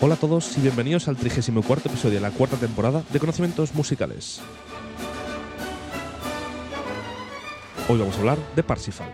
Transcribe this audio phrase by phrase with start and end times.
[0.00, 4.40] Hola a todos y bienvenidos al 34 episodio de la cuarta temporada de Conocimientos Musicales.
[7.88, 9.12] Hoy vamos a hablar de Parsifal.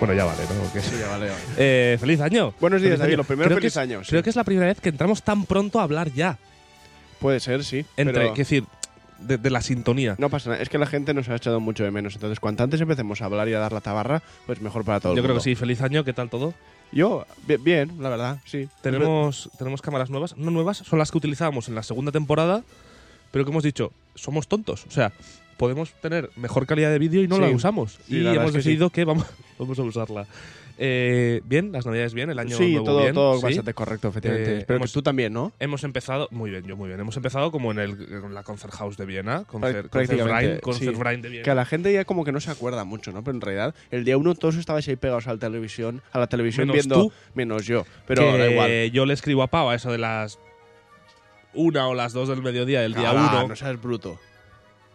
[0.00, 0.80] Bueno, ya vale, ¿no?
[0.80, 1.28] Sí, ya vale.
[1.30, 1.42] vale.
[1.56, 2.52] Eh, ¡Feliz año!
[2.60, 3.12] Buenos días, David.
[3.12, 3.16] año.
[3.18, 4.02] Lo primero, Creo que feliz es- año.
[4.04, 4.10] sí.
[4.10, 6.38] Creo que es la primera vez que entramos tan pronto a hablar ya.
[7.20, 7.84] Puede ser, sí.
[7.96, 8.64] Entre, pero decir,
[9.26, 10.14] de, de la sintonía.
[10.18, 10.62] no pasa nada.
[10.62, 12.14] Es que la gente nos ha echado mucho de menos.
[12.14, 15.12] Entonces, cuanto antes empecemos a hablar y a dar la tabarra, pues mejor para todo
[15.12, 15.54] el Yo creo que sí.
[15.54, 16.04] ¡Feliz año!
[16.04, 16.54] ¿Qué tal todo?
[16.92, 18.68] Yo, bi- bien, la verdad, sí.
[18.82, 20.36] Tenemos, tenemos cámaras nuevas.
[20.36, 22.62] No nuevas, son las que utilizábamos en la segunda temporada,
[23.30, 24.84] pero que hemos dicho, somos tontos.
[24.86, 25.10] O sea,
[25.56, 27.40] podemos tener mejor calidad de vídeo y no Sí.
[27.42, 27.98] la usamos.
[28.08, 28.68] Sí, y la hemos es que sí.
[28.70, 29.24] decidido que vamos,
[29.58, 30.26] vamos a usarla.
[30.78, 33.14] Eh, bien, las navidades bien, el año Sí, nuevo todo, bien.
[33.14, 33.42] todo ¿sí?
[33.44, 34.54] bastante correcto, efectivamente.
[34.54, 35.52] Eh, Espero hemos- que tú también, ¿no?
[35.60, 36.98] Hemos empezado, muy bien, yo muy bien.
[37.00, 40.60] Hemos empezado como en, el, en la Concert House de Viena, Concert, sí.
[40.62, 41.44] Concertverein de Viena.
[41.44, 43.22] Que a la gente ya como que no se acuerda mucho, ¿no?
[43.22, 46.26] Pero en realidad, el día uno todos estabais ahí pegados a la televisión, a la
[46.26, 47.12] televisión Menos viendo tú.
[47.34, 47.84] menos yo.
[48.06, 48.90] Pero que da igual.
[48.92, 50.38] yo le escribo a Pau a eso de las
[51.54, 53.48] una o las dos del mediodía del día Ah, uno.
[53.48, 54.18] no seas bruto.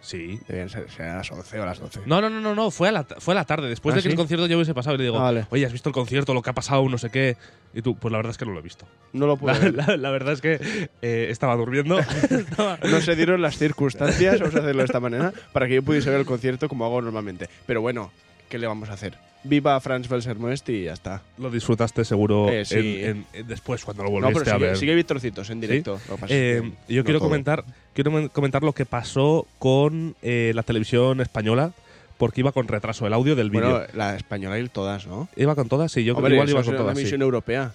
[0.08, 0.40] Sí.
[0.48, 2.00] Debían ser, ser a las 11 o a las 12.
[2.06, 4.04] No, no, no, no, no, fue a la, fue a la tarde, después ¿Ah, de
[4.04, 4.14] que sí?
[4.14, 5.48] el concierto ya hubiese pasado y le digo, Ah, vale.
[5.50, 7.36] oye, ¿has visto el concierto, lo que ha pasado, no sé qué?
[7.74, 8.88] Y tú, pues la verdad es que no lo he visto.
[9.12, 9.74] No lo puedo La, ver.
[9.74, 12.00] la- la verdad es que eh, estaba durmiendo.
[12.30, 15.84] Estaba- no se dieron las circunstancias, vamos a hacerlo de esta manera, para que yo
[15.84, 17.50] pudiese ver el concierto como hago normalmente.
[17.66, 18.12] Pero bueno,
[18.50, 19.18] ¿qué le vamos a hacer?
[19.44, 21.22] Viva Franz Belsermoest y ya está.
[21.38, 22.76] lo disfrutaste seguro Eh, sí.
[22.76, 24.78] en- en- en- después cuando lo No, volviste pero a sigue, ver.
[24.78, 26.00] sigue vi trocitos en directo.
[26.28, 27.30] Eh, yo no quiero todo.
[27.30, 31.72] comentar, quiero men- comentar lo que pasó con eh, la televisión española,
[32.18, 33.70] porque iba con retraso el audio del vídeo.
[33.70, 35.30] Bueno, la española y todas, ¿no?
[35.38, 35.92] ¿Iba con todas?
[35.92, 36.98] Sí, yo Hombre, igual iba con todas.
[36.98, 37.04] sí.
[37.04, 37.74] misión europea.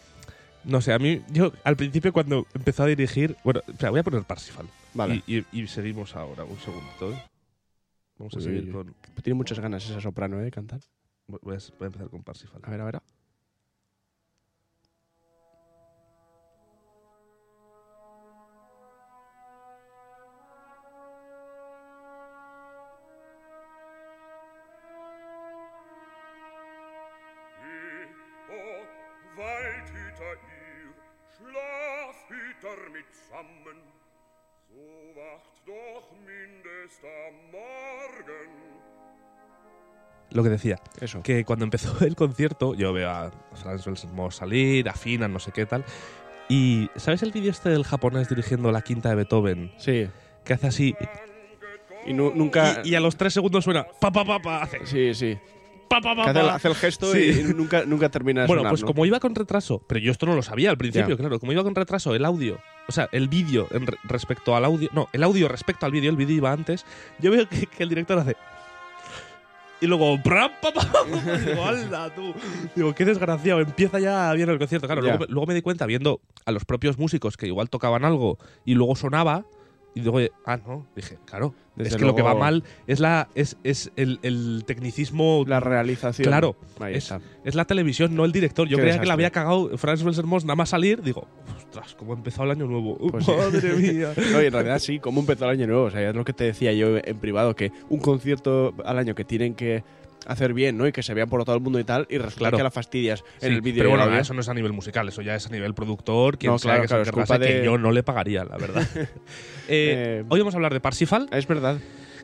[0.64, 3.36] No sé, a mí, yo al principio cuando empezó a dirigir.
[3.44, 4.66] Bueno, espera, voy a poner Parsifal.
[4.94, 5.22] Vale.
[5.26, 7.18] Y, y- y seguimos ahora, un segundito.
[8.18, 8.72] Vamos a Uy, seguir uy, uy.
[8.72, 8.94] con.
[9.22, 10.44] Tiene muchas ganas esa soprano, ¿eh?
[10.44, 10.80] De cantar.
[11.27, 12.60] Voy a, voy a empezar con Parsifal.
[12.64, 13.02] A ver, a ver.
[40.30, 41.22] Lo que decía, Eso.
[41.22, 45.66] que cuando empezó el concierto, yo veo a Franz Belsermo salir, afinan, no sé qué
[45.66, 45.84] tal.
[46.48, 49.72] Y, ¿sabes el vídeo este del japonés dirigiendo la quinta de Beethoven?
[49.78, 50.08] Sí.
[50.44, 50.96] Que hace así.
[52.06, 52.80] Y nu- nunca.
[52.84, 53.86] Y, y a los tres segundos suena.
[54.00, 54.84] Pa, pa, pa, pa, hace.
[54.86, 55.38] Sí, sí.
[55.92, 56.55] Pa, pa, pa, Que hace, el, pa.
[56.55, 57.45] hace el gesto Sí.
[57.51, 58.86] y nunca, nunca termina de Bueno, sonar, pues ¿no?
[58.86, 61.63] como iba con retraso, pero yo esto no lo sabía al principio, claro, como iba
[61.63, 62.58] con retraso el audio,
[62.89, 63.69] o sea, el vídeo
[64.05, 66.86] respecto al audio, no, el audio respecto al vídeo, el vídeo iba antes,
[67.19, 68.36] yo veo que, que el director hace...
[69.80, 70.17] Y luego...
[70.23, 70.89] ¡pram, pa, pa!
[71.45, 72.33] Digo, ¡hala, tú!
[72.77, 74.86] Digo, qué desgraciado, empieza ya bien el concierto.
[74.86, 78.39] Claro, luego, luego me di cuenta, viendo a los propios músicos que igual tocaban algo
[78.64, 79.45] y luego sonaba,
[79.95, 82.64] y digo, oye, ah, no, dije, claro, Desde es que lo que va luego- mal
[82.86, 86.27] es, la, es, es el, el tecnicismo La realización.
[86.27, 86.57] Claro,
[86.89, 87.13] es,
[87.45, 88.69] es la televisión, no el director.
[88.69, 91.03] Yo Qué creía que la había cagado Franz Belsermos nada más salir.
[91.03, 91.27] Digo,
[91.57, 92.97] ostras, cómo ha empezado el año nuevo.
[93.11, 93.33] Pues sí.
[93.33, 94.13] Madre mía.
[94.33, 95.85] No, y en realidad sí, como empezó el año nuevo.
[95.85, 99.14] O sea, es lo que te decía yo en privado, que un concierto al año
[99.14, 99.85] que tienen que
[100.27, 100.86] hacer bien, ¿no?
[100.86, 102.56] Y que se vean por todo el mundo y tal, y resulta Claro.
[102.56, 103.84] que la fastidias en el vídeo.
[103.84, 106.38] pero bueno, eso no es a nivel musical, eso ya es a nivel productor.
[106.38, 108.44] Quien No, sea claro, que claro, se es encargase, culpa que yo no le pagaría,
[108.44, 108.86] la verdad.
[109.68, 111.28] Eh, Eh, hoy vamos a hablar de Parsifal.
[111.30, 111.78] Es verdad.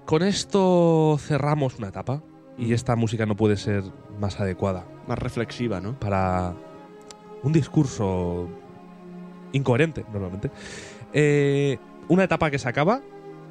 [0.04, 2.22] Con esto cerramos una etapa.
[2.58, 2.72] Y Mm.
[2.72, 3.84] esta música no puede ser
[4.18, 5.98] más adecuada Más reflexiva, ¿no?
[6.00, 6.54] para
[7.44, 8.48] un discurso
[9.52, 10.50] incoherente, normalmente.
[11.12, 13.00] Eh, una etapa que se acaba,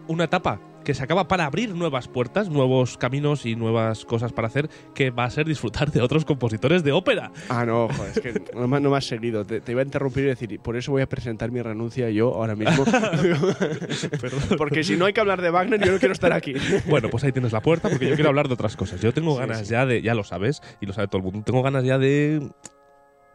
[0.08, 4.48] una etapa que se acaba para abrir nuevas puertas, nuevos caminos y nuevas cosas para
[4.48, 7.30] hacer, que va a ser disfrutar de otros compositores de ópera.
[7.50, 9.44] Ah, no, joder, es que no me, no me has seguido.
[9.44, 12.34] Te, te iba a interrumpir y decir, por eso voy a presentar mi renuncia yo
[12.34, 12.86] ahora mismo.
[14.58, 16.54] Porque si no hay que hablar de Wagner, yo no quiero estar aquí.
[16.88, 19.02] Bueno, pues ahí tienes la puerta, porque yo quiero hablar de otras cosas.
[19.02, 19.66] Yo tengo Sí, ganas sí.
[19.66, 22.50] ya de, ya lo sabes, y lo sabe todo el mundo, tengo ganas ya de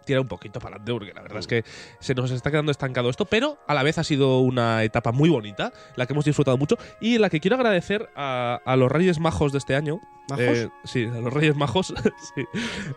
[0.04, 1.64] tirar un poquito para adelante, porque la verdad es que
[2.00, 5.31] se nos está quedando estancado esto, pero a la vez ha sido una etapa muy
[5.31, 8.90] bonita, la que hemos disfrutado mucho, y en la que quiero agradecer a, a los
[8.90, 10.00] Reyes Majos de este año.
[10.28, 10.58] ¿Majos?
[10.58, 11.94] Eh, sí, a los Reyes Majos.
[12.34, 12.44] sí.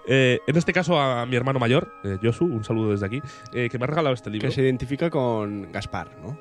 [0.07, 3.21] Eh, en este caso a mi hermano mayor, eh, Josu, un saludo desde aquí,
[3.53, 4.47] eh, que me ha regalado este libro.
[4.47, 6.39] que se identifica con Gaspar, ¿no?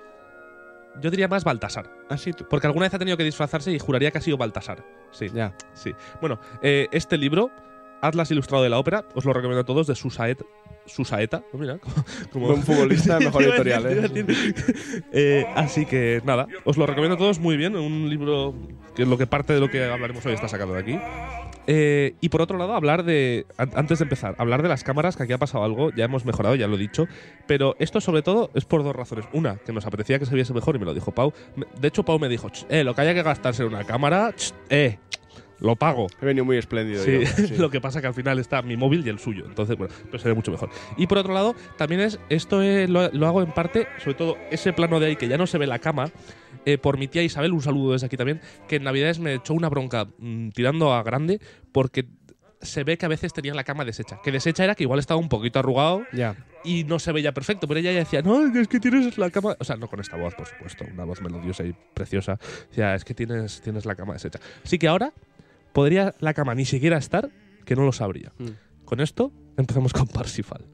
[1.01, 4.13] Yo diría más Baltasar, Ah, sí, porque alguna vez ha tenido que disfrazarse y juraría
[4.13, 4.85] que ha sido Baltasar.
[5.11, 5.29] Sí.
[5.35, 5.53] Ya.
[5.73, 5.93] Sí.
[6.21, 7.51] Bueno, este libro,
[8.07, 10.45] Atlas Ilustrado de la Ópera, os lo recomiendo a todos, de Susaeta.
[10.87, 11.79] Susaeta, pues mira,
[12.33, 14.27] como, Buen futbolista, mejor editorial, decir.
[15.13, 17.75] Eh, así que nada, os lo recomiendo a todos muy bien.
[17.77, 18.55] Un libro
[18.95, 20.99] que lo que parte de lo que hablaremos hoy está sacado de aquí.
[21.67, 23.47] Eh, y por otro lado, hablar de.
[23.57, 26.27] an- Antes de empezar, hablar de las cámaras, que aquí ha pasado algo, ya hemos
[26.27, 27.07] mejorado, ya lo he dicho.
[27.47, 29.25] Pero esto, sobre todo, es por dos razones.
[29.33, 31.33] Una, que nos apetecía que se viese mejor y me lo dijo Pau.
[31.81, 34.35] De hecho, Pau me dijo: "Ch, eh, lo que haya que gastarse en una cámara,
[34.69, 34.99] eh,
[35.65, 36.07] lo pago.
[36.21, 37.03] He venido muy espléndido.
[37.03, 37.57] Sí, yo, sí.
[37.57, 39.45] lo que pasa que al final está mi móvil y el suyo.
[39.47, 40.71] Entonces, bueno, pues se ve mucho mejor.
[40.97, 44.73] Y por otro lado, también es, esto lo, lo hago en parte, sobre todo ese
[44.73, 46.11] plano de ahí que ya no se ve la cama,
[46.67, 49.55] eh, por mi tía Isabel, un saludo desde aquí también, que en Navidades me echó
[49.55, 51.41] una bronca mm, tirando a grande
[51.73, 52.07] porque
[52.61, 54.21] se ve que a veces tenía la cama deshecha.
[54.23, 56.37] Que deshecha era que igual estaba un poquito arrugado Ya.
[56.65, 59.57] y no se veía perfecto, pero ella ya decía, no, es que tienes la cama.
[59.59, 62.39] O sea, no con esta voz, por supuesto, una voz melodiosa y preciosa.
[62.71, 64.41] Decía, es que tienes, tienes la cama deshecha.
[64.65, 65.13] Así que ahora
[65.75, 67.31] podría la cama ni siquiera estar,
[67.67, 68.33] que no lo sabría.
[68.39, 68.85] Mm.
[68.87, 70.65] Con esto empezamos con Parsifal.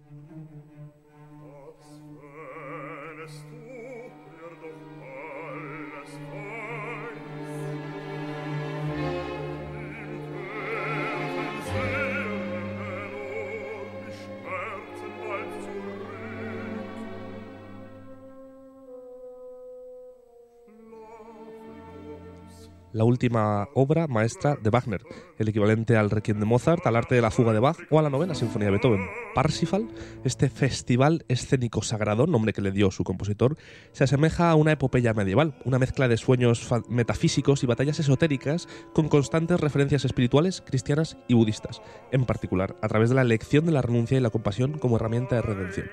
[22.93, 25.03] La última obra maestra de Wagner,
[25.39, 28.03] el equivalente al Requiem de Mozart, al arte de la fuga de Bach o a
[28.03, 29.07] la novena sinfonía de Beethoven.
[29.33, 29.89] Parsifal,
[30.25, 33.57] este festival escénico sagrado, nombre que le dio su compositor,
[33.93, 39.09] se asemeja a una epopeya medieval, una mezcla de sueños metafísicos y batallas esotéricas con
[39.09, 43.83] constantes referencias espirituales, cristianas y budistas, en particular a través de la elección de la
[43.83, 45.87] renuncia y la compasión como herramienta de redención.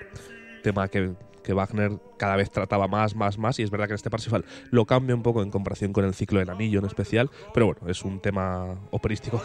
[0.64, 1.12] Tema que,
[1.44, 4.44] que Wagner cada vez trataba más, más, más, y es verdad que en este Parsifal
[4.72, 7.82] lo cambia un poco en comparación con el ciclo del anillo en especial, pero bueno,
[7.88, 9.42] es un tema operístico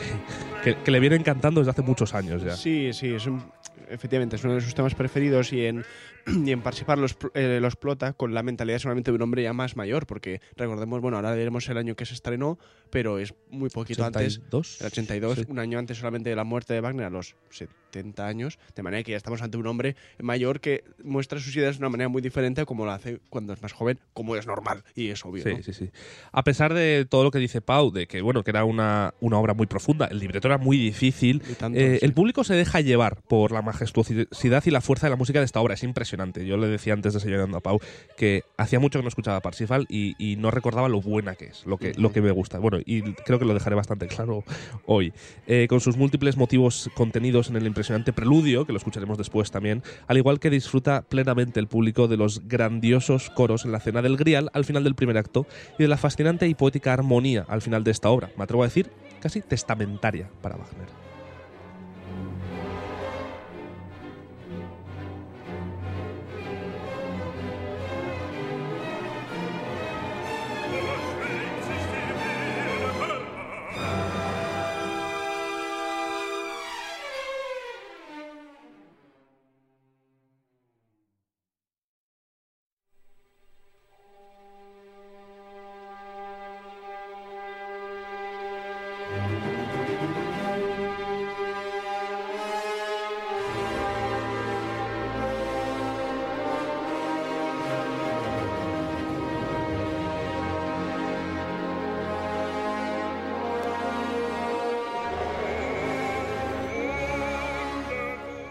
[0.64, 2.56] que, que- le viene encantando desde hace muchos años ya.
[2.56, 3.42] Sí, sí, es un-
[3.90, 5.84] efectivamente es uno de sus temas preferidos y en,
[6.46, 9.52] y en Parsifal los, eh, los plota con la mentalidad solamente de un hombre ya
[9.52, 12.58] más mayor, porque recordemos, bueno, ahora veremos el año que se estrenó,
[12.90, 14.80] pero es muy poquito antes, 82.
[14.80, 15.44] el 82, Sí.
[15.48, 19.02] un año antes solamente de la muerte de Wagner a los 70 años, de manera
[19.02, 22.22] que ya estamos ante un hombre mayor que muestra sus ideas de una manera muy
[22.22, 25.42] diferente a como lo hace cuando es más joven, como es normal y es obvio.
[25.42, 25.62] Sí, ¿no?
[25.62, 25.90] sí, sí.
[26.32, 29.38] A pesar de todo lo que dice Pau, de que bueno, que era una, una
[29.38, 32.04] obra muy profunda, el libreto era muy difícil, tanto, eh, sí.
[32.04, 35.44] el público se deja llevar por la majestuosidad y la fuerza de la música de
[35.44, 35.74] esta obra.
[35.74, 36.11] Es impresionante.
[36.44, 37.80] Yo le decía antes desayunando a Pau
[38.16, 41.66] que hacía mucho que no escuchaba Parsifal y, y no recordaba lo buena que es,
[41.66, 42.58] lo que, lo que me gusta.
[42.58, 44.44] Bueno, y creo que lo dejaré bastante claro
[44.86, 45.12] hoy.
[45.46, 49.82] Eh, con sus múltiples motivos contenidos en el impresionante preludio, que lo escucharemos después también,
[50.06, 54.16] al igual que disfruta plenamente el público de los grandiosos coros en la cena del
[54.16, 55.46] Grial al final del primer acto
[55.78, 58.30] y de la fascinante y poética armonía al final de esta obra.
[58.36, 61.01] Me atrevo a decir casi testamentaria para Wagner.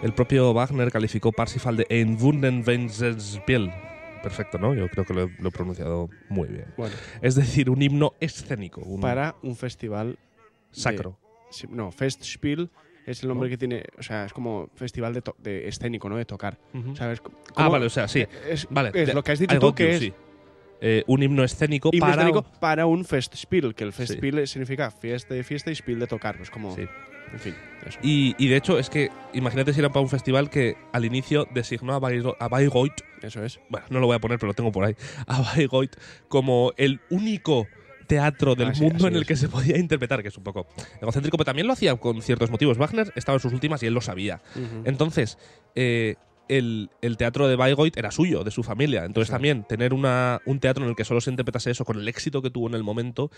[0.01, 3.71] El propio Wagner calificó Parsifal de Ein Wunderweinsspiel.
[4.23, 4.73] Perfecto, ¿no?
[4.73, 6.65] Yo creo que lo he, lo he pronunciado muy bien.
[6.77, 10.17] Bueno, Es decir, un himno escénico, un para un festival
[10.71, 11.17] sacro.
[11.69, 12.69] No, Festspiel
[13.05, 13.53] es el nombre ¿No?
[13.53, 16.17] que tiene, o sea, es como festival de, de escénico, ¿no?
[16.17, 16.57] De tocar.
[16.95, 17.21] ¿Sabes?
[17.55, 18.25] Ah, vale, o sea, sí.
[18.47, 18.91] Es, Vale.
[18.93, 20.13] es de- lo que has dicho tú, que you, es sí.
[20.83, 22.13] Eh, un himno escénico himno para.
[22.23, 26.37] escénico para un Festspiel, que el Festspiel significa fiesta de fiesta y spiel de tocar.
[26.37, 26.83] Pues como, Sí.
[27.33, 27.99] En fin, eso.
[28.03, 31.47] Y, y de hecho, es que imagínate si era para un festival que al inicio
[31.53, 33.59] designó a Bayreuth, a Bayreuth Eso es.
[33.69, 34.95] bueno, no lo voy a poner, pero lo tengo por ahí,
[35.27, 35.95] a Bayreuth
[36.27, 37.67] como el único
[38.07, 39.27] teatro del Así- mundo así en el es.
[39.27, 40.67] que se podía interpretar, que es un poco
[41.01, 42.77] egocéntrico, pero también lo hacía con ciertos motivos.
[42.77, 44.41] Wagner estaba en sus últimas y él lo sabía.
[44.83, 45.37] Entonces,
[45.75, 46.15] eh,
[46.57, 49.05] el, el teatro de Bayreuth era suyo, de su familia.
[49.05, 49.33] Entonces Sí.
[49.33, 52.41] también tener una, un teatro en el que solo se interpretase eso, con el éxito
[52.41, 53.31] que tuvo en el momento,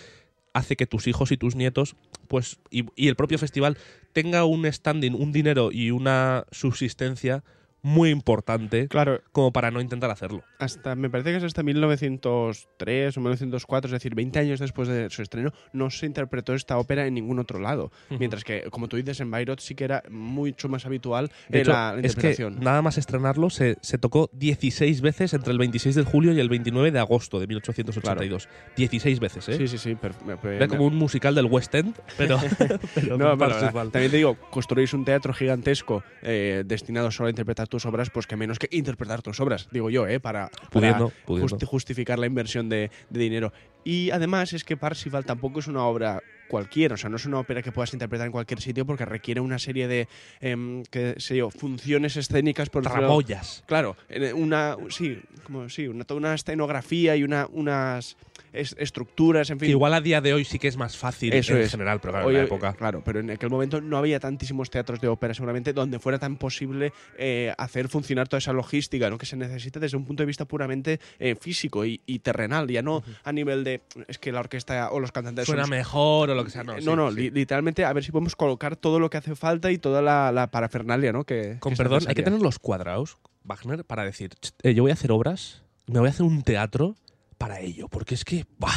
[0.53, 1.95] hace que tus hijos y tus nietos,
[2.27, 3.77] pues, y, y el propio festival
[4.13, 7.43] tenga un standing, un dinero y una subsistencia
[7.83, 10.41] muy importante Claro, como para no intentar hacerlo.
[10.57, 15.09] hasta me parece que es hasta 1903 o 1904, es decir, 20 años después de
[15.09, 17.91] su estreno, no se interpretó esta ópera en ningún otro lado.
[18.09, 21.71] Mientras que, como tú dices, en Bayreuth sí que era mucho más habitual De hecho,
[21.71, 22.59] la, la es que interpretación.
[22.59, 26.49] nada más estrenarlo se, se tocó 16 veces entre el 26 de julio y el
[26.49, 28.47] 29 de agosto de 1882.
[28.77, 29.57] 16 veces, ¿eh?
[29.57, 29.97] Sí, sí, sí.
[30.43, 32.37] Era como un musical del West End, pero,
[32.95, 37.87] pero No, también te digo, construís un teatro gigantesco eh, destinado solo a interpretar tus
[37.87, 40.19] obras, pues que menos que interpretar tus obras, digo yo, ¿eh?
[40.19, 43.51] Para, para Pudiendo, justi- justificar la inversión de, de dinero.
[43.83, 47.39] Y además es que Parsifal tampoco es una obra cualquiera, o sea, no es una
[47.39, 50.07] ópera que puedas interpretar en cualquier sitio porque requiere una serie de,
[50.39, 53.63] em, qué sé yo, funciones escénicas por Tramoyas.
[53.65, 58.17] Claro, en una, sí, como, sí, una, toda una escenografía y una, unas
[58.53, 59.67] es- estructuras, en fin.
[59.67, 61.71] Que igual a día de hoy sí que es más fácil Eso en es.
[61.71, 62.73] general, pero claro, en la época.
[62.73, 66.37] Claro, pero en aquel momento no había tantísimos teatros de ópera seguramente donde fuera tan
[66.37, 69.17] posible eh, hacer funcionar toda esa logística ¿no?
[69.17, 72.81] que se necesita desde un punto de vista puramente eh, físico y, y terrenal, ya
[72.81, 76.35] no a nivel de es que la orquesta o los cantantes Suena son- mejor o
[76.35, 76.63] lo que sea.
[76.63, 77.17] No, no, sí, no, sí.
[77.17, 80.31] li- literalmente a ver si podemos colocar todo lo que hace falta y toda la,
[80.31, 81.23] la parafernalia, ¿no?
[81.23, 84.83] Que, Con que perdón, hay que tener los cuadrados, Wagner, para decir, "Ch, eh, yo
[84.83, 86.95] voy a hacer obras, me voy a hacer un teatro
[87.43, 88.71] para ello, porque es que, ¡buah!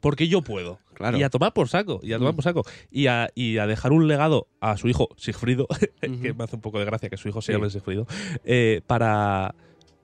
[0.00, 0.78] Porque yo puedo.
[0.94, 1.16] Claro.
[1.18, 2.62] Y a tomar por saco, y a tomar por saco.
[2.90, 5.66] Y a, y a dejar un legado a su hijo, Sigfrido,
[6.00, 7.52] que me hace un poco de gracia que su hijo se Sí.
[7.58, 8.06] llame Sigfrido,
[8.44, 9.54] eh, para,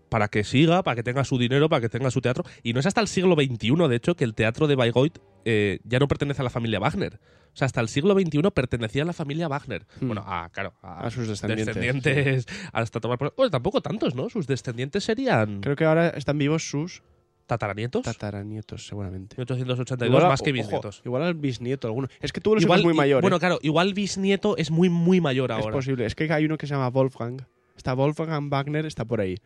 [0.09, 2.45] para que siga, para que tenga su dinero, para que tenga su teatro.
[2.63, 5.79] Y no es hasta el siglo XXI, de hecho, que el teatro de Bayreuth eh,
[5.85, 7.21] ya no pertenece a la familia Wagner.
[7.53, 9.87] O sea, hasta el siglo XXI pertenecía a la familia Wagner.
[10.01, 10.07] Hmm.
[10.09, 11.67] Bueno, a, claro, a sus descendientes.
[11.75, 13.35] descendientes hasta tomar por...
[13.37, 14.29] Bueno, tampoco tantos, ¿no?
[14.31, 17.03] Sus descendientes serían Creo que ahora están vivos sus
[17.47, 18.03] tataranietos.
[18.05, 19.37] tataranietos, seguramente.
[19.37, 21.03] 1882, a- más que ojo, bisnietos.
[21.05, 22.09] igual al bisnieto alguno.
[22.21, 23.23] Es que tú lo Igual, muy mayor.
[23.23, 23.41] Bueno, ¿eh?
[23.41, 25.73] claro, igual bisnieto es muy, muy mayor Es ahora.
[25.73, 26.07] posible.
[26.07, 27.43] Es que hay uno que se llama Wolfgang.
[27.77, 29.37] Está Wolfgang Wagner, está por ahí.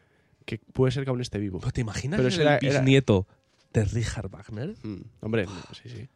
[0.47, 1.61] Que puede ser que aún esté vivo.
[1.73, 3.27] ¿Te imaginas Pero el era- era- bisnieto
[3.73, 4.75] de Richard Wagner?
[4.83, 6.09] Mm, hombre, sí, sí.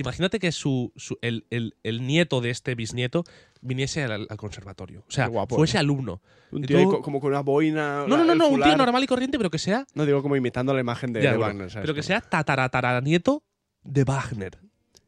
[0.00, 3.24] Imagínate que su, su- el, el- el nieto de este bisnieto
[3.60, 5.00] viniese al, al conservatorio.
[5.08, 6.20] O sea, guapo, fuese alumno.
[6.50, 8.04] Un tío tú- como con una boina.
[8.08, 9.86] No, no, no, no, un tío normal y corriente, pero que sea.
[9.94, 11.84] No digo como imitando la imagen de, Ya, de bueno, Wagner, ¿sabes?
[11.86, 13.38] pero que sea tatarataranieta
[13.82, 14.58] de Wagner.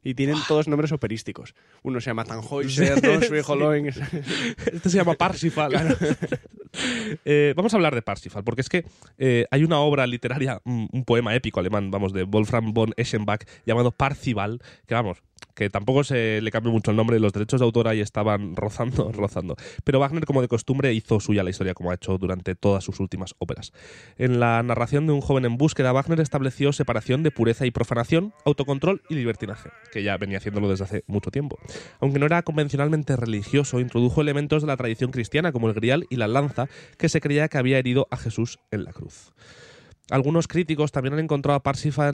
[0.03, 1.55] Y tienen todos nombres operísticos.
[1.83, 3.01] Uno se llama Tannhäuser.
[4.73, 5.97] Este se llama Parsifal.
[7.27, 8.87] Eh, vamos a hablar de Parsifal, porque es que
[9.19, 13.43] eh, hay una obra literaria, un, un poema épico alemán, vamos, de Wolfram von Eschenbach,
[13.67, 15.23] llamado Parzival, que vamos,
[15.55, 19.13] que tampoco se le cambió mucho el nombre, los derechos de autor ahí estaban rozando,
[19.13, 19.57] rozando.
[19.85, 23.01] Pero Wagner, como de costumbre, hizo suya la historia, como ha hecho durante todas sus
[23.01, 23.73] últimas óperas.
[24.19, 28.33] En la narración de un joven en búsqueda, Wagner estableció separación de pureza y profanación,
[28.45, 31.59] autocontrol y libertinaje, que ya venía haciéndolo desde hace mucho tiempo.
[32.01, 36.17] Aunque no era convencionalmente religioso, introdujo elementos de la tradición cristiana, como el grial y
[36.17, 36.69] la lanza,
[36.99, 39.33] que se creía que había herido a Jesús en la cruz.
[40.13, 41.63] Algunos críticos también han encontrado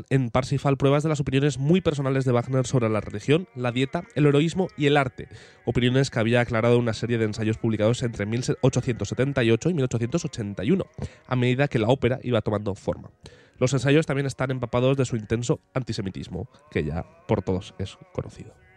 [0.09, 4.05] en Parsifal pruebas de las opiniones muy personales de Wagner sobre la religión, la dieta,
[4.15, 5.27] el heroísmo y el arte,
[5.65, 10.87] opiniones que había aclarado en una serie de ensayos publicados entre 1878 y 1881,
[11.27, 13.11] a medida que la ópera iba tomando forma.
[13.59, 18.68] Los ensayos también están empapados de su intenso antisemitismo, que ya por todos es conocido.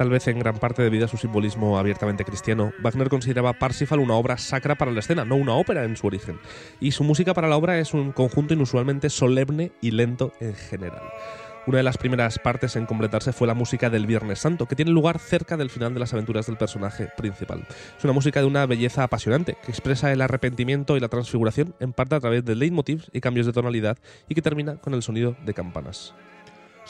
[0.00, 4.14] Tal vez en gran parte debido a su simbolismo abiertamente cristiano, Wagner consideraba Parsifal una
[4.14, 6.40] obra sacra para la escena, no una ópera en su origen.
[6.80, 11.02] Y su música para la obra es un conjunto inusualmente solemne y lento en general.
[11.66, 14.90] Una de las primeras partes en completarse fue la música del Viernes Santo, que tiene
[14.90, 17.66] lugar cerca del final de las aventuras del personaje principal.
[17.98, 21.92] Es una música de una belleza apasionante, que expresa el arrepentimiento y la transfiguración, en
[21.92, 23.98] parte a través de leitmotivs y cambios de tonalidad,
[24.30, 26.14] y que termina con el sonido de campanas.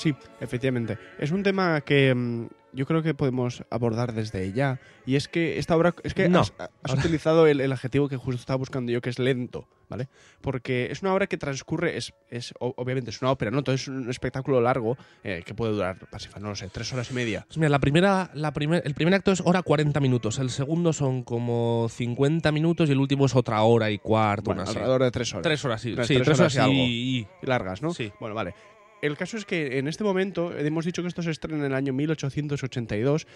[0.00, 0.99] Sí, efectivamente.
[1.19, 4.80] Es un tema que mm, yo creo que podemos abordar desde ya.
[5.04, 5.95] Y es que esta obra.
[6.04, 6.40] Es que No.
[6.40, 6.52] has,
[6.83, 10.09] has utilizado el, el adjetivo que justo estaba buscando yo, que es lento, ¿vale?
[10.40, 11.99] Porque es una obra que transcurre.
[11.99, 13.59] Es, es obviamente es una ópera, ¿no?
[13.59, 17.11] Entonces es un espectáculo largo eh, que puede durar, Parsifal, no lo sé, tres horas
[17.11, 17.45] y media.
[17.47, 20.92] Pues mira, la primera, la primer, el primer acto es hora 40 minutos, el segundo
[20.95, 24.71] son como 50 minutos y el último es otra hora y cuarto, Bueno, así.
[24.78, 25.42] alrededor de tres horas.
[25.42, 25.95] Tres horas, sí.
[25.95, 26.83] Tres- sí, tres tres horas horas, y algo.
[26.88, 27.92] Y largas, ¿no?
[27.92, 28.11] Sí.
[28.19, 28.54] Bueno, vale.
[29.02, 31.75] El caso es que en este momento, hemos dicho que esto se estrena en el
[31.75, 33.26] año 1882,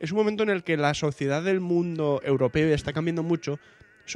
[0.00, 3.58] es un momento en el que la sociedad del mundo europeo está cambiando mucho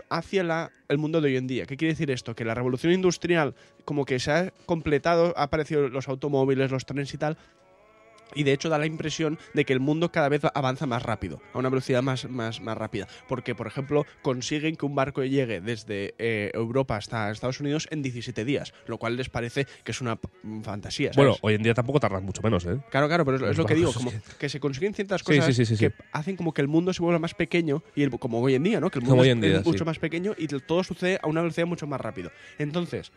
[0.08, 1.66] hacia el mundo de hoy en día.
[1.66, 2.34] ¿Qué quiere decir esto?
[2.34, 3.54] Que la revolución industrial
[3.84, 7.38] como que se ha completado, ha aparecido los automóviles, los trenes y tal,
[8.34, 11.40] y de hecho da la impresión de que el mundo cada vez avanza más rápido,
[11.52, 13.06] a una velocidad más, más, más rápida.
[13.28, 18.02] Porque, por ejemplo, consiguen que un barco llegue desde eh, Europa hasta Estados Unidos en
[18.02, 20.18] 17 días, lo cual les parece que es una
[20.62, 21.12] fantasía.
[21.12, 21.16] ¿sabes?
[21.16, 22.78] Bueno, hoy en día tampoco tardan mucho menos, ¿eh?
[22.90, 25.64] Claro, claro, pero es, lo que digo, como que se consiguen ciertas cosas sí, sí,
[25.64, 28.54] sí, que hacen como que el mundo se vuelva más pequeño, y el- como hoy
[28.54, 28.90] en día, ¿no?
[28.90, 31.66] Que el mundo es, día, es mucho más pequeño y todo sucede a una velocidad
[31.66, 32.30] mucho más rápido.
[32.58, 33.12] Entonces,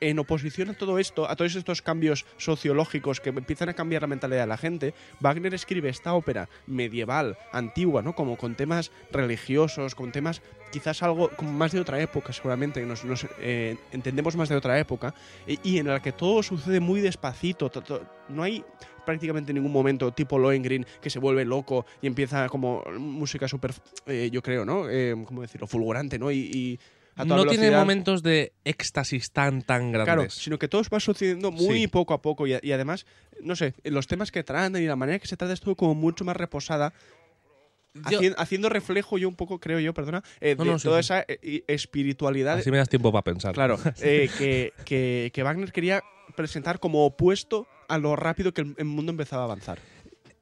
[0.00, 4.08] en oposición a todo esto, a todos estos cambios sociológicos que empiezan a cambiar la
[4.08, 8.14] mentalidad de la gente, Wagner escribe esta ópera medieval, antigua, ¿no?
[8.14, 13.04] Como con temas religiosos, con temas quizás algo como más de otra época, seguramente, nos,
[13.04, 15.14] nos, eh, entendemos más de otra época,
[15.46, 18.64] y, en la que todo sucede muy despacito, to- to- no hay
[19.04, 23.72] prácticamente ningún momento tipo Lohengrin que se vuelve loco y empieza como música súper,
[24.06, 24.88] eh, yo creo, ¿no?
[24.88, 25.66] Eh, ¿Cómo decirlo?
[25.66, 26.30] Fulgurante, ¿no?
[26.30, 26.78] Y
[27.20, 30.34] a toda No tiene momentos de éxtasis tan, tan Claro, grandes.
[30.34, 31.86] sino que todo va sucediendo muy Sí.
[31.88, 33.06] poco a poco y, y además,
[33.42, 35.94] no sé, los temas que tratan y la manera que se trata es todo como
[35.94, 36.92] mucho más reposada,
[38.08, 41.02] Yo- haciendo reflejo yo un poco, creo yo, perdona, eh, No, de no, sí, toda
[41.02, 41.06] sí.
[41.06, 43.52] esa eh, espiritualidad Así me das tiempo para pensar.
[43.52, 46.02] Claro, eh, que, que- que Wagner quería
[46.36, 49.80] presentar como opuesto a lo rápido que el, el mundo empezaba a avanzar.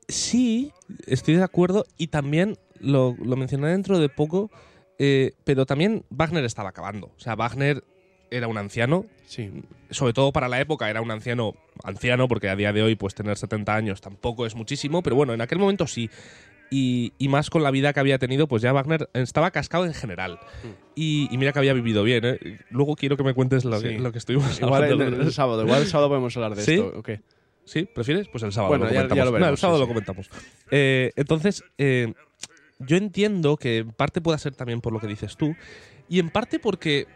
[0.09, 0.73] Sí,
[1.07, 4.51] estoy de acuerdo y también lo, lo mencioné dentro de poco,
[4.99, 7.07] eh, pero también Wagner estaba acabando.
[7.17, 7.85] O sea, Wagner
[8.31, 9.51] era un anciano, Sí,
[9.91, 13.15] sobre todo para la época era un anciano, anciano, porque a día de hoy pues
[13.15, 16.09] tener 70 años tampoco es muchísimo, pero bueno, en aquel momento sí.
[16.71, 19.95] Y, y más con la vida que había tenido, pues ya Wagner estaba cascado en
[19.95, 20.39] general.
[20.63, 20.67] Mm.
[20.97, 22.59] Y, y mira que había vivido bien, ¿eh?
[22.71, 23.89] Luego quiero que me cuentes lo, Sí.
[23.89, 25.05] que, lo que estuvimos igual hablando.
[25.05, 26.75] el, el sábado, igual el sábado podemos hablar de ¿Sí?
[26.75, 27.11] esto, ¿ok?
[27.65, 27.85] ¿Sí?
[27.95, 28.29] ¿Prefieres?
[28.29, 30.31] Pues el sábado Bueno, lo ya- No, el sábado sí, lo comentamos.
[30.71, 32.13] Eh, entonces, eh,
[32.79, 35.55] yo entiendo que en parte pueda ser también por lo que dices tú
[36.09, 37.07] y en parte porque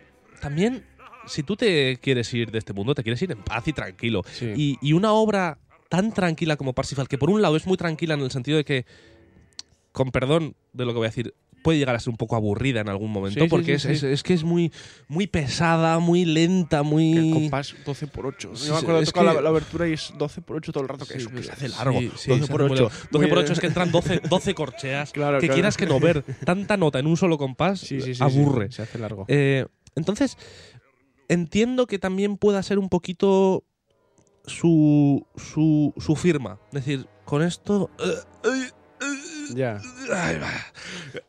[0.40, 0.85] también
[1.26, 4.23] si tú te quieres ir de este mundo, te quieres ir en paz y tranquilo.
[4.33, 4.52] Sí.
[4.57, 8.14] Y, y una obra tan tranquila como Parsifal, que por un lado es muy tranquila
[8.14, 8.87] en el sentido de que,
[9.92, 12.81] con perdón de lo que voy a decir, puede llegar a ser un poco aburrida
[12.81, 14.07] en algún momento, Sí, porque sí, es, sí.
[14.07, 14.73] es- es que es muy,
[15.09, 17.13] muy pesada, muy lenta, muy...
[17.17, 18.51] el compás 12 por 8.
[18.55, 20.83] Sí, Yo me acuerdo es que- la, la abertura y es 12 por 8 todo
[20.83, 21.99] el rato, que eso que se hace largo.
[22.01, 22.83] sí, 12 se por hace muy 8.
[22.85, 23.09] largo.
[23.11, 25.13] 12 por 8 es que entran 12, 12 corcheas.
[25.13, 25.55] Claro, que claro.
[25.55, 27.87] quieras que no ver tanta nota en un solo compás
[28.21, 28.71] aburre.
[28.73, 29.25] se hace largo.
[29.29, 30.37] Eh, entonces,
[31.29, 33.65] entiendo que también pueda ser un poquito
[34.47, 36.59] su, su, su firma.
[36.73, 37.91] Es decir, con esto...
[38.45, 38.71] eh,
[39.55, 39.81] ya.
[40.13, 40.39] ay.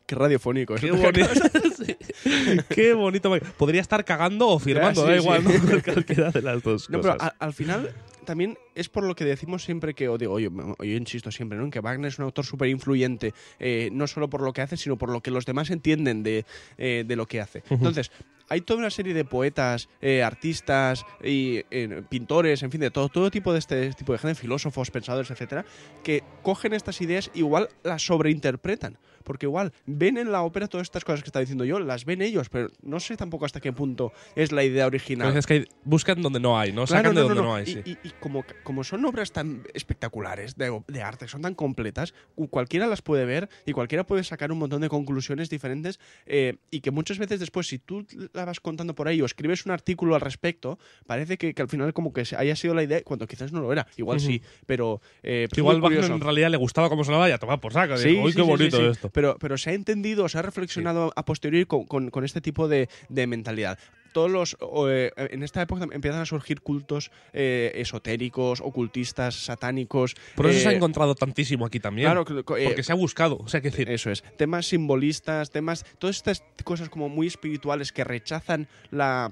[0.05, 0.75] Qué radiofónico.
[0.75, 0.97] Qué eso.
[0.97, 1.29] bonito.
[1.73, 1.97] Sí.
[2.69, 3.35] Qué bonito.
[3.57, 5.53] Podría estar cagando o firmando, da sí, igual, sí.
[5.63, 5.81] ¿no?
[5.93, 7.17] Cualquiera de las dos No, cosas.
[7.19, 7.93] pero al final
[8.25, 10.49] también es por lo que decimos siempre que, o digo, yo,
[10.79, 11.65] yo insisto siempre, ¿no?
[11.65, 14.77] En que Wagner es un autor súper influyente, eh, no solo por lo que hace,
[14.77, 16.45] sino por lo que los demás entienden de,
[16.77, 17.63] eh, de lo que hace.
[17.69, 18.11] Entonces,
[18.53, 23.09] hay toda una serie de poetas, eh, artistas y eh, pintores, en fin, de todo,
[23.09, 25.65] todo tipo de este tipo de gente, filósofos, pensadores, etcétera,
[26.03, 28.99] que cogen estas ideas igual las sobreinterpretan.
[29.23, 32.21] Porque igual ven en la ópera todas estas cosas que está diciendo yo, las ven
[32.21, 35.35] ellos, pero no sé tampoco hasta qué punto es la idea original.
[35.35, 36.85] Es que buscan donde no hay, ¿no?
[36.85, 37.81] Claro, Sacan de no, donde no, hay, sí.
[37.85, 42.47] y- y como, como son obras tan espectaculares de, de arte, son tan completas, cu-
[42.49, 46.81] cualquiera las puede ver y cualquiera puede sacar un montón de conclusiones diferentes eh, y
[46.81, 50.15] que muchas veces después, si tú la vas contando por ahí o escribes un artículo
[50.15, 53.51] al respecto, parece que, que al final como que haya sido la idea cuando quizás
[53.51, 53.87] no lo era.
[53.97, 55.01] Igual sí, pero...
[55.21, 57.97] eh, Que igual Wagner en realidad le gustaba cómo sonaba y a tomar por saco.
[57.97, 59.09] Sí, Dijo, Uy, sí, qué bonito esto.
[59.13, 62.67] Pero, pero se ha entendido, se ha reflexionado a posteriori con, con- con este tipo
[62.67, 63.79] de, de mentalidad.
[64.11, 64.57] Todos los.
[64.89, 70.15] eh, en esta época empiezan a surgir cultos eh, esotéricos, ocultistas, satánicos.
[70.35, 72.07] Por eso se ha eh, encontrado tantísimo aquí también.
[72.07, 73.37] Claro, que- porque se ha buscado.
[73.39, 74.23] O sea, que decir, eso es.
[74.37, 75.83] Temas simbolistas, temas.
[75.97, 79.31] Todas estas cosas como muy espirituales que rechazan la.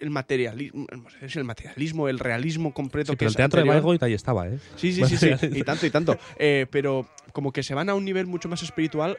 [0.00, 0.86] El materialismo,
[1.34, 3.82] el materialismo, el realismo completo sí, que pero el es teatro de anterior.
[3.84, 4.58] Bayreuth ahí estaba, ¿eh?
[4.76, 6.18] Sí, sí, sí, sí, y tanto, y tanto.
[6.38, 9.18] Eh, pero como que se van a un nivel mucho más espiritual,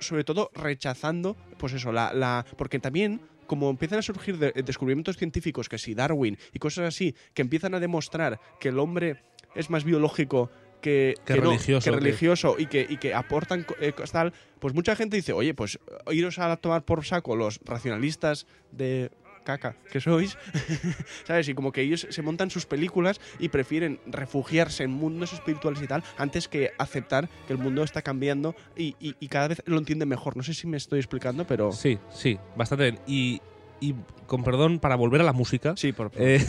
[0.00, 5.16] sobre todo rechazando, pues eso, la, la porque también como empiezan a surgir de- descubrimientos
[5.16, 9.22] científicos, que si Darwin y cosas así, que empiezan a demostrar que el hombre
[9.54, 13.92] es más biológico que, Que religioso, que que- religioso y que, y que aportan eh,
[14.10, 15.78] tal, pues mucha gente dice, oye, pues
[16.10, 19.10] iros a tomar por saco los racionalistas de
[19.44, 20.36] caca que sois,
[21.24, 21.48] ¿sabes?
[21.48, 25.86] Y como que ellos se montan sus películas y prefieren refugiarse en mundos espirituales y
[25.86, 29.78] tal antes que aceptar que el mundo está cambiando y, y- y cada vez lo
[29.78, 30.36] entienden mejor.
[30.36, 31.72] No sé si me estoy explicando, pero...
[31.72, 32.98] Sí, sí, bastante bien.
[33.06, 33.40] Y,
[33.80, 33.94] y
[34.26, 36.44] con perdón, para volver a la música, Sí, por Eh,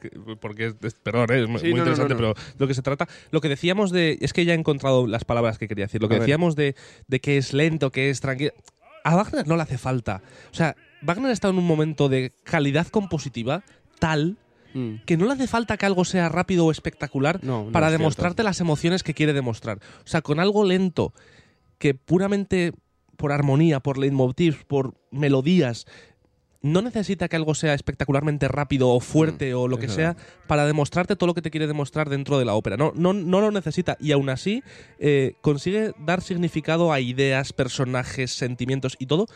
[0.00, 2.34] que- porque, perdón, eh, es muy Sí, no, interesante, no, no.
[2.34, 5.24] pero lo que se trata, lo que decíamos de, es que ya he encontrado las
[5.24, 6.74] palabras que quería decir, lo que decíamos de,
[7.06, 8.52] de que es lento, que es tranquilo,
[9.04, 10.22] a Wagner no le hace falta.
[10.50, 13.62] O sea, Wagner está en un momento de calidad compositiva
[13.98, 14.36] tal
[14.74, 15.02] Mm.
[15.04, 17.90] que no le hace falta que algo sea rápido o espectacular No, no para es
[17.90, 18.00] cierto.
[18.02, 19.76] demostrarte las emociones que quiere demostrar.
[19.98, 21.12] O sea, con algo lento,
[21.76, 22.72] que puramente
[23.18, 25.84] por armonía, por leitmotivs, por melodías,
[26.62, 31.16] no necesita que algo sea espectacularmente rápido o fuerte o lo que sea para demostrarte
[31.16, 32.78] todo lo que te quiere demostrar dentro de la ópera.
[32.78, 34.62] No, no, no lo necesita y aún así
[34.98, 39.26] eh, consigue dar significado a ideas, personajes, sentimientos y todo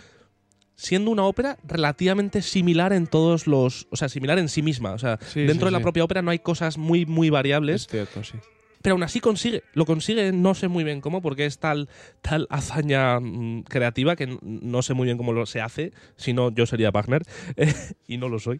[0.77, 4.99] siendo una ópera relativamente similar en todos los, o sea, similar en sí misma, o
[4.99, 5.83] sea, Sí, dentro sí, de la sí.
[5.83, 8.35] propia ópera no hay cosas muy muy variables, Es cierto, sí.
[8.83, 11.89] pero aún así consigue, lo consigue, no sé muy bien cómo, porque es tal,
[12.21, 16.51] tal hazaña mm, creativa que no sé muy bien cómo lo se hace, si no
[16.55, 17.23] yo sería Wagner,
[17.57, 17.73] eh,
[18.07, 18.59] y no lo soy,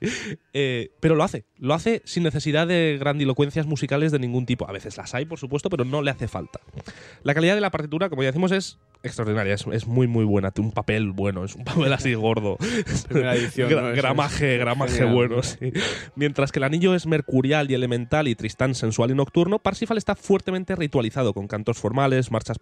[0.55, 4.73] Eh, pero lo hace, lo hace sin necesidad de grandilocuencias musicales de ningún tipo, a
[4.73, 6.61] veces las hay por supuesto, pero no le hace falta.
[7.23, 10.51] La calidad de la partitura, como ya decimos, es extraordinaria, es, es muy muy buena,
[10.51, 12.57] tiene un papel bueno, es un papel así gordo,
[13.09, 13.71] Primera edición.
[13.71, 13.89] Gra- ¿no?
[13.91, 15.15] Eso gramaje, gramaje genial.
[15.15, 15.73] bueno, sí.
[16.15, 20.15] Mientras que el anillo es mercurial y elemental y Tristán sensual y nocturno, Parsifal está
[20.15, 22.59] fuertemente ritualizado con cantos formales, marchas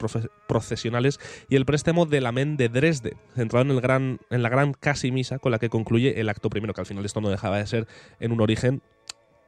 [0.46, 4.72] procesionales y el préstamo del amén de Dresde, centrado en, el gran, en la gran
[4.74, 7.59] casi misa con la que concluye el acto primero, que al final esto no dejaba
[7.59, 7.87] de ser
[8.20, 8.83] en un origen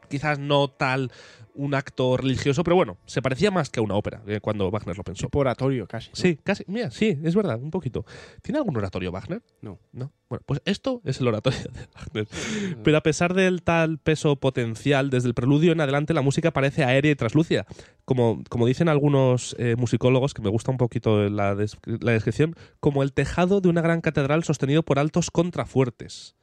[0.09, 1.11] quizás no tal
[1.59, 4.95] un acto religioso, pero bueno, se parecía más que a una ópera eh, cuando Wagner
[4.99, 5.25] lo pensó.
[5.27, 6.11] Tipo oratorio, casi.
[6.11, 6.17] ¿no?
[6.17, 6.65] Sí, casi.
[6.67, 8.05] Mira, sí, es verdad, un poquito.
[8.43, 9.41] ¿Tiene algún oratorio Wagner?
[9.63, 9.79] No.
[9.93, 10.13] No.
[10.29, 12.29] Bueno, pues esto es el oratorio de Wagner.
[12.85, 16.85] Pero a pesar del tal peso potencial, desde el preludio en adelante la música parece
[16.85, 17.65] aérea y traslúcida.
[18.05, 22.55] Como, como dicen algunos eh, musicólogos, que me gusta un poquito la, des- la descripción,
[22.81, 26.35] como el tejado de una gran catedral sostenido por altos contrafuertes.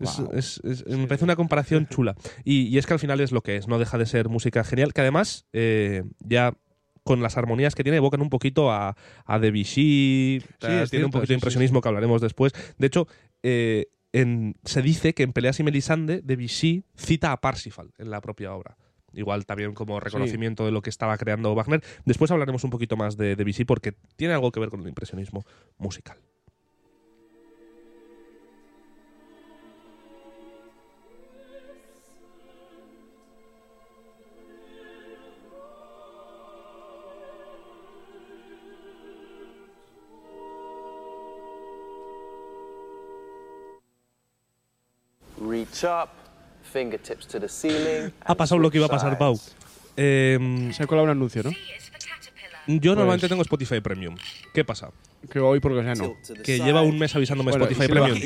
[0.00, 0.30] Es- Guau.
[0.34, 2.14] es- es- me parece una comparación chula.
[2.44, 4.64] Y, y es que al final es lo que es, no deja de ser música
[4.64, 6.54] genial, que además eh, ya
[7.04, 11.28] con las armonías que tiene evocan un poquito a, a Debussy, tiene cierto, un poquito
[11.28, 12.52] de impresionismo que hablaremos después.
[12.76, 13.08] De hecho,
[13.42, 18.20] eh, en- se dice que en Peleas y Melisande Debussy cita a Parsifal en la
[18.20, 18.76] propia obra.
[19.14, 21.82] Igual también como reconocimiento de lo que estaba creando Wagner.
[22.04, 25.44] Después hablaremos un poquito más de Debussy porque tiene algo que ver con el impresionismo
[25.78, 26.18] musical.
[48.24, 49.38] Ha pasado lo que iba a pasar, Pau.
[49.96, 51.50] Eh, Se ha colado un anuncio, ¿no?
[52.68, 54.14] yo normalmente Pues- tengo Spotify Premium.
[54.52, 54.90] ¿Qué pasa?
[55.30, 56.04] Que hoy porque sea no.
[56.10, 58.18] Tilt to the Que lleva un mes avisándome Bueno, Spotify Premium.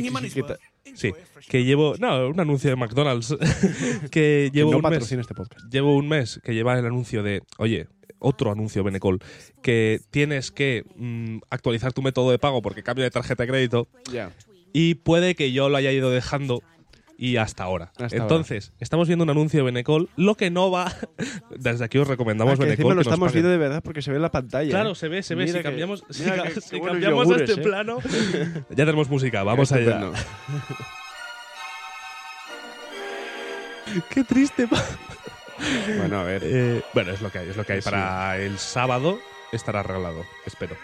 [0.94, 1.12] Sí,
[1.48, 1.94] que llevo.
[1.98, 3.34] No, un anuncio de McDonald's.
[4.10, 5.10] que que llevo no un mes.
[5.12, 5.66] este podcast.
[5.70, 7.42] Llevo un mes que lleva el anuncio de.
[7.58, 7.86] Oye,
[8.18, 9.20] otro anuncio Benecol.
[9.62, 13.88] Que tienes que mm, actualizar tu método de pago porque cambio de tarjeta de crédito.
[14.12, 14.32] Ya.
[14.74, 16.62] Y puede que yo lo haya ido dejando.
[17.24, 17.92] Y hasta ahora.
[18.00, 20.08] Hasta Entonces, estamos viendo un anuncio de Benecol.
[20.16, 20.92] Lo que no va.
[21.56, 22.88] Desde aquí os recomendamos Ah, Benecol.
[22.96, 24.68] lo que estamos viendo de verdad porque se ve en la pantalla.
[24.70, 24.94] Claro, ¿eh?
[24.96, 25.44] se ve, se ve.
[25.44, 27.64] Mira si que- cambiamos, si ca- que- cambiamos yogures, este ¿eh?
[27.64, 27.98] plano,
[28.70, 29.44] ya tenemos música.
[29.44, 30.00] Vamos allá.
[30.00, 30.12] Estupendo.
[34.10, 34.66] Qué triste.
[35.98, 36.42] Bueno, a ver.
[36.44, 37.82] Eh, bueno, es lo que hay, es lo que hay.
[37.82, 37.84] Sí.
[37.88, 39.20] Para el sábado
[39.52, 40.74] estará arreglado, espero.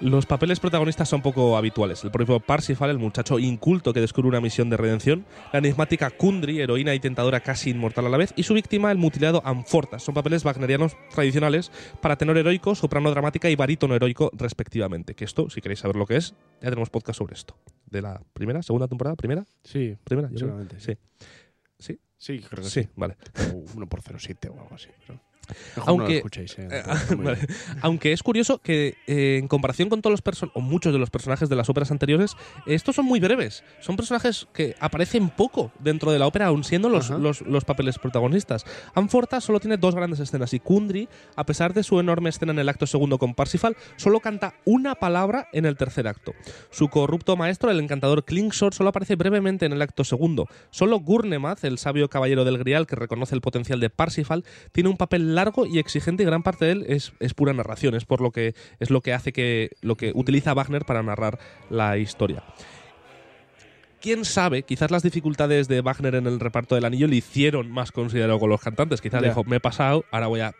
[0.00, 2.04] Los papeles protagonistas son poco habituales.
[2.04, 6.60] El propio Parsifal, el muchacho inculto que descubre una misión de redención, la enigmática Kundry,
[6.60, 10.02] heroína y tentadora casi inmortal a la vez, y su víctima, el mutilado Anfortas.
[10.02, 15.14] Son papeles wagnerianos tradicionales para tenor heroico, soprano dramática y barítono heroico, respectivamente.
[15.14, 17.56] Que esto, si queréis saber lo que es, ya tenemos podcast sobre esto.
[17.90, 19.16] ¿De la primera, segunda temporada?
[19.16, 19.44] ¿Primera?
[19.62, 20.28] Sí, ¿Primera?
[20.34, 20.80] Seguramente.
[20.80, 20.96] Sí.
[21.78, 21.98] ¿Sí?
[22.16, 22.88] Sí, creo que Sí, sí.
[22.96, 23.16] vale.
[23.52, 24.88] O 1 por 07 o algo así.
[25.06, 25.20] pero-
[25.76, 26.68] Mejor no lo Aunque- escuchéis, eh,
[27.18, 27.34] vale.
[27.36, 27.48] bien.
[27.82, 31.10] Aunque es curioso que eh, en comparación con todos los person o muchos de los
[31.10, 33.62] personajes de las óperas anteriores, estos son muy breves.
[33.80, 37.98] Son personajes que aparecen poco dentro de la ópera, aun siendo los, los, los papeles
[37.98, 38.64] protagonistas.
[38.94, 42.58] Anforta solo tiene dos grandes escenas y Kundry, a pesar de su enorme escena en
[42.58, 46.32] el acto segundo con Parsifal, solo canta una palabra en el tercer acto.
[46.70, 50.48] Su corrupto maestro, el encantador Klingsor, solo aparece brevemente en el acto segundo.
[50.70, 54.96] Solo Gurnemath, el sabio caballero del Grial que reconoce el potencial de Parsifal, tiene un
[54.96, 58.20] papel largo y exigente y gran parte de él es, es pura narración, es por
[58.20, 61.38] lo que es lo que hace que lo que utiliza Wagner para narrar
[61.70, 62.42] la historia.
[64.00, 67.90] Quién sabe, quizás las dificultades de Wagner en el reparto del anillo le hicieron más
[67.90, 69.00] considerado con los cantantes.
[69.00, 69.28] Quizás Ya.
[69.28, 70.52] dijo, me he pasado, ahora voy a,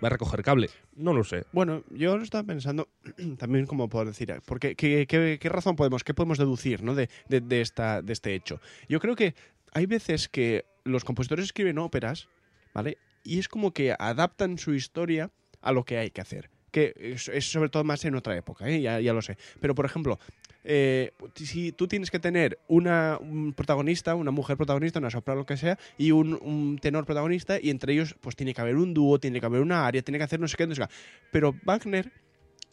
[0.00, 0.70] voy a recoger cable.
[0.94, 1.44] No lo sé.
[1.50, 2.88] Bueno, yo lo estaba pensando
[3.38, 6.94] también como por decir, porque ¿qué, qué, qué razón podemos, qué podemos deducir ¿no?
[6.94, 8.60] de, de, de esta, de este hecho?
[8.88, 9.34] Yo creo que
[9.72, 12.28] hay veces que los compositores escriben óperas,
[12.72, 12.98] ¿vale?
[13.22, 15.30] Y es como que adaptan su historia
[15.60, 16.50] a lo que hay que hacer.
[16.70, 18.80] Que es, es sobre todo más en otra época, ¿eh?
[18.80, 19.36] ya, ya lo sé.
[19.60, 20.18] Pero, por ejemplo,
[20.64, 25.46] eh, si tú tienes que tener una, un protagonista, una mujer protagonista, una soprano, lo
[25.46, 28.94] que sea, y un, un tenor protagonista, y entre ellos, pues tiene que haber un
[28.94, 30.88] dúo, tiene que haber una área, tiene que hacer no sé qué, no sé qué.
[31.30, 32.12] Pero Wagner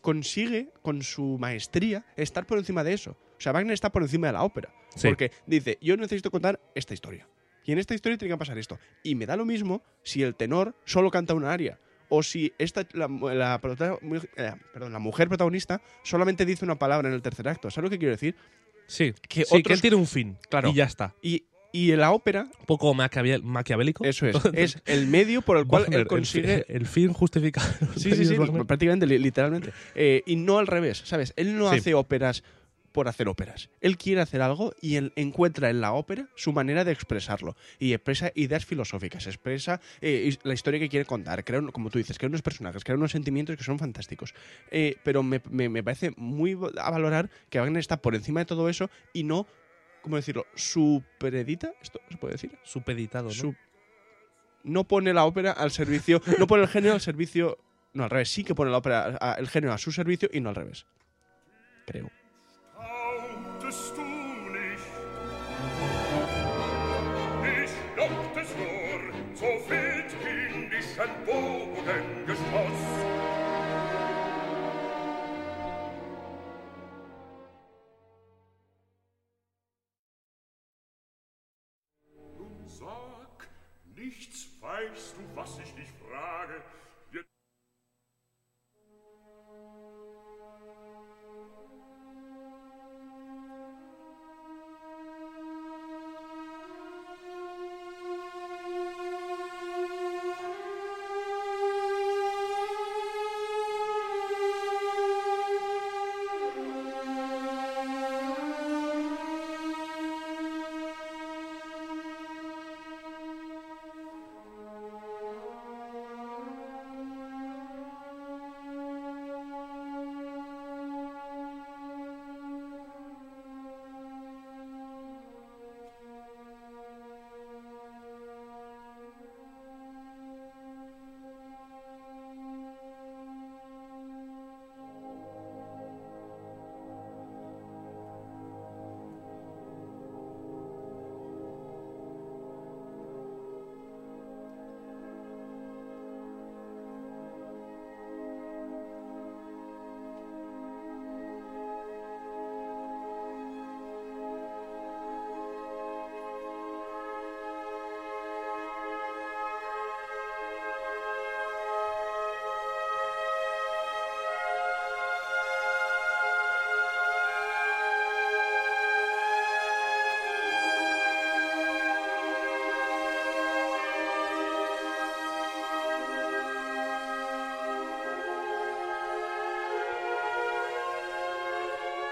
[0.01, 3.11] consigue, con su maestría, estar por encima de eso.
[3.11, 4.69] O sea, Wagner está por encima de la ópera.
[4.95, 5.07] Sí.
[5.07, 7.27] Porque dice, yo necesito contar esta historia.
[7.69, 8.79] Y en esta historia tiene que pasar esto.
[9.03, 11.77] Y me da lo mismo si el tenor solo canta una área.
[12.09, 17.13] O si esta, la, la eh, perdón, la mujer protagonista solamente dice una palabra en
[17.13, 17.69] el tercer acto.
[17.69, 18.35] ¿Sabes lo que quiero decir?
[18.87, 20.35] Sí, Que sí, que otros- él tiene un fin.
[20.49, 20.69] Claro.
[20.69, 21.13] Y ya está.
[21.21, 24.03] Y, y en la ópera, Un poco maquiavélico.
[24.03, 27.13] eso es, es el medio por el cual Wagner, él consigue el, fi- el fin
[27.13, 27.61] justifica.
[27.95, 28.65] Sí, sí, sí, Wagner.
[28.65, 29.71] prácticamente, li- literalmente.
[29.93, 31.33] Eh, y no al revés, ¿sabes?
[31.35, 31.75] Él no Sí.
[31.77, 32.43] hace óperas
[32.99, 33.69] por hacer óperas.
[33.79, 37.55] Él quiere hacer algo y él encuentra en la ópera su manera de expresarlo.
[37.79, 42.17] Y expresa ideas filosóficas, expresa eh, la historia que quiere contar, crea, como tú dices,
[42.17, 44.33] crea unos personajes, crea unos sentimientos que son fantásticos.
[44.69, 48.47] Eh, pero me, me- me parece muy a valorar que Wagner está por encima de
[48.47, 49.47] todo eso y no,
[50.01, 50.45] ¿cómo decirlo?
[50.55, 52.51] Superedita, ¿esto se puede decir?
[52.65, 53.29] Supeditado,
[54.65, 54.83] ¿no?
[54.83, 57.57] Pone la ópera al servicio, no pone el género al servicio,
[57.93, 60.41] no al revés, sí que pone la ópera a- el género a su servicio y
[60.41, 60.85] no al revés.
[61.87, 62.11] Creo.
[63.69, 64.08] the storm.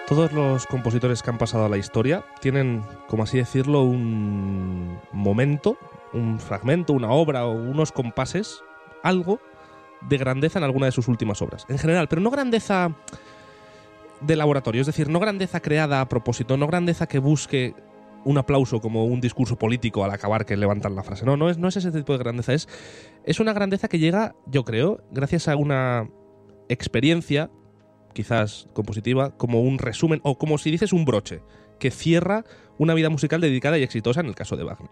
[0.08, 5.78] Todos los compositores que han pasado a la historia tienen, como así decirlo, un momento,
[6.14, 8.62] un fragmento, una obra o unos compases,
[9.04, 9.42] algo
[10.00, 11.66] de grandeza en alguna de sus últimas obras.
[11.68, 12.96] En general, pero no grandeza
[14.22, 17.76] de laboratorio, es decir, no grandeza creada a propósito, no grandeza que busque
[18.24, 21.26] un aplauso como un discurso político al acabar que levantan la frase.
[21.26, 22.70] No, no es, no es ese tipo de grandeza, es,
[23.26, 26.10] es una grandeza que llega, yo creo, gracias a una
[26.70, 27.50] experiencia
[28.18, 31.44] quizás compositiva, como un resumen, o como si dices un broche,
[31.78, 32.46] que cierra
[32.80, 34.90] una vida musical dedicada y exitosa en el caso de Wagner.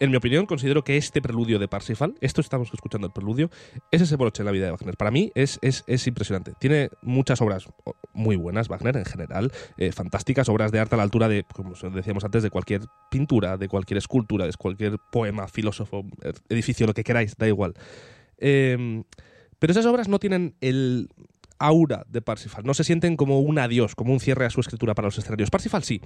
[0.00, 3.48] en mi opinión, considero que este preludio de Parsifal, esto estamos escuchando el preludio,
[3.92, 4.96] es ese broche en la vida de Wagner.
[4.96, 6.54] Para mí es, es, es impresionante.
[6.58, 7.68] Tiene muchas obras
[8.12, 11.74] muy buenas, Wagner en general, eh, fantásticas, obras de arte a la altura de, como
[11.94, 16.04] decíamos antes, de cualquier pintura, de cualquier escultura, de cualquier poema, filósofo,
[16.48, 17.74] edificio, lo que queráis, da igual.
[18.38, 19.04] Eh,
[19.60, 21.08] pero esas obras no tienen el
[21.64, 22.64] aura de Parsifal.
[22.64, 25.50] No se sienten como un adiós, como un cierre a su escritura para los escenarios.
[25.50, 26.00] Parsifal sí.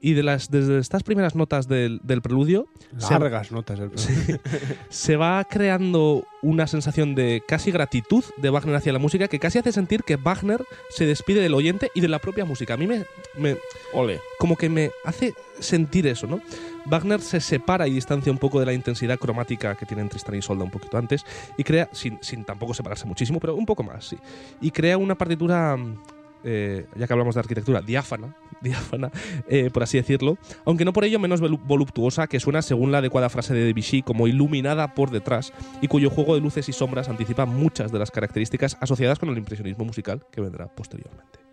[0.00, 2.68] Y de las, desde estas primeras notas del, del preludio.
[2.98, 4.40] se- Largas notas del se,
[4.88, 9.58] se va creando una sensación de casi gratitud de Wagner hacia la música que casi
[9.58, 12.74] hace sentir que Wagner se despide del oyente y de la propia música.
[12.74, 13.04] A mí me,
[13.36, 13.56] me-
[13.92, 14.20] Ole.
[14.38, 16.40] como que me hace sentir eso, ¿no?
[16.86, 20.38] Wagner se separa y distancia un poco de la intensidad cromática que tienen Tristan y
[20.38, 21.24] Isolda un poquito antes
[21.56, 24.18] y crea, sin, sin tampoco separarse muchísimo, pero un poco más, sí.
[24.60, 25.98] Y crea una partitura, mm,
[26.44, 29.10] eh, ya que hablamos de arquitectura, diáfana, diáfana,
[29.48, 33.28] eh, por así decirlo, aunque no por ello menos voluptuosa, que suena según la adecuada
[33.28, 37.46] frase de Debussy como iluminada por detrás y cuyo juego de luces y sombras anticipa
[37.46, 41.49] muchas de las características asociadas con el impresionismo musical que vendrá posteriormente.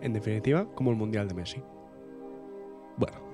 [0.00, 1.62] En definitiva, como el Mundial de Messi.
[2.96, 3.27] Bueno,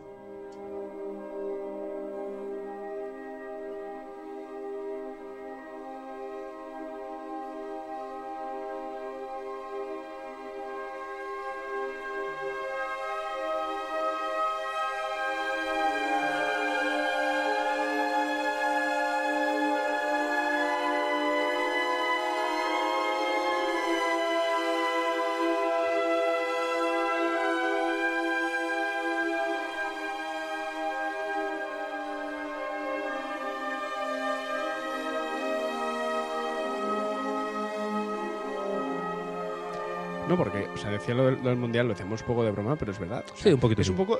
[40.28, 42.50] No, porque, o sea, decía lo del, lo del Mundial, lo hacemos un poco de
[42.50, 43.24] broma, pero es verdad.
[43.32, 44.18] O sea, Sí, un poquito Es un poco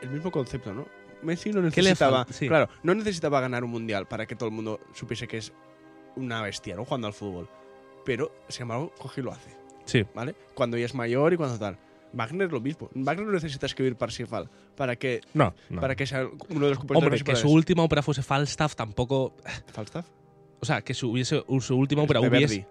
[0.00, 0.86] el mismo concepto, ¿no?
[1.22, 2.26] Messi no ¿Qué le necesitaba?
[2.30, 2.48] Sí.
[2.48, 5.52] claro, no necesitaba ganar un Mundial para que todo el mundo supiese que es
[6.16, 6.84] una bestia, ¿no?
[6.84, 7.48] Jugando al fútbol.
[8.04, 9.50] Pero, sin embargo, coge y lo hace,
[9.84, 10.04] sí.
[10.14, 10.34] ¿vale?
[10.54, 11.78] Cuando ya es mayor y cuando tal.
[12.14, 12.90] Wagner lo mismo.
[12.94, 15.80] Wagner no necesita escribir Parsifal para que, No, no.
[15.80, 19.34] para que sea uno de los compositores Hombre, que su última ópera fuese Falstaff tampoco.
[19.72, 20.06] ¿Falstaff?
[20.60, 22.66] O sea, que su, hubiese, su última ópera hubiese.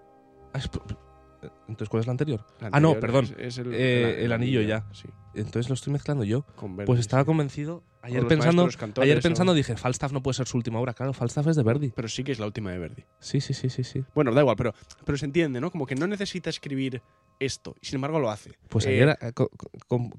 [1.67, 2.45] Entonces, ¿cuál es la anterior?
[2.59, 3.25] La ah, no, perdón.
[3.25, 4.85] Es, es el, Eh, el anillo ya.
[4.93, 6.43] Sí, Entonces lo estoy mezclando yo.
[6.55, 7.25] con Verdi, Pues estaba sí.
[7.27, 7.83] convencido.
[8.03, 10.93] Ayer pensando, cantores, ayer pensando dije, Falstaff no puede ser su última obra.
[10.95, 11.91] Claro, Falstaff es de Verdi.
[11.95, 13.03] Pero sí que es la última de Verdi.
[13.19, 14.03] Sí, sí, sí, sí, sí.
[14.15, 14.73] Bueno, da igual, pero,
[15.05, 15.69] pero se entiende, ¿no?
[15.71, 17.03] Como que no necesita escribir
[17.39, 18.51] esto, y sin embargo lo hace.
[18.69, 19.49] Pues Eh, ayer, eh, co-
[19.87, 20.11] com-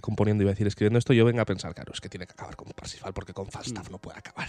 [0.00, 2.32] componiendo, iba a decir, escribiendo esto, yo venga a pensar, claro, es que tiene que
[2.32, 4.48] acabar con Parsifal, porque con Falstaff no puede acabar.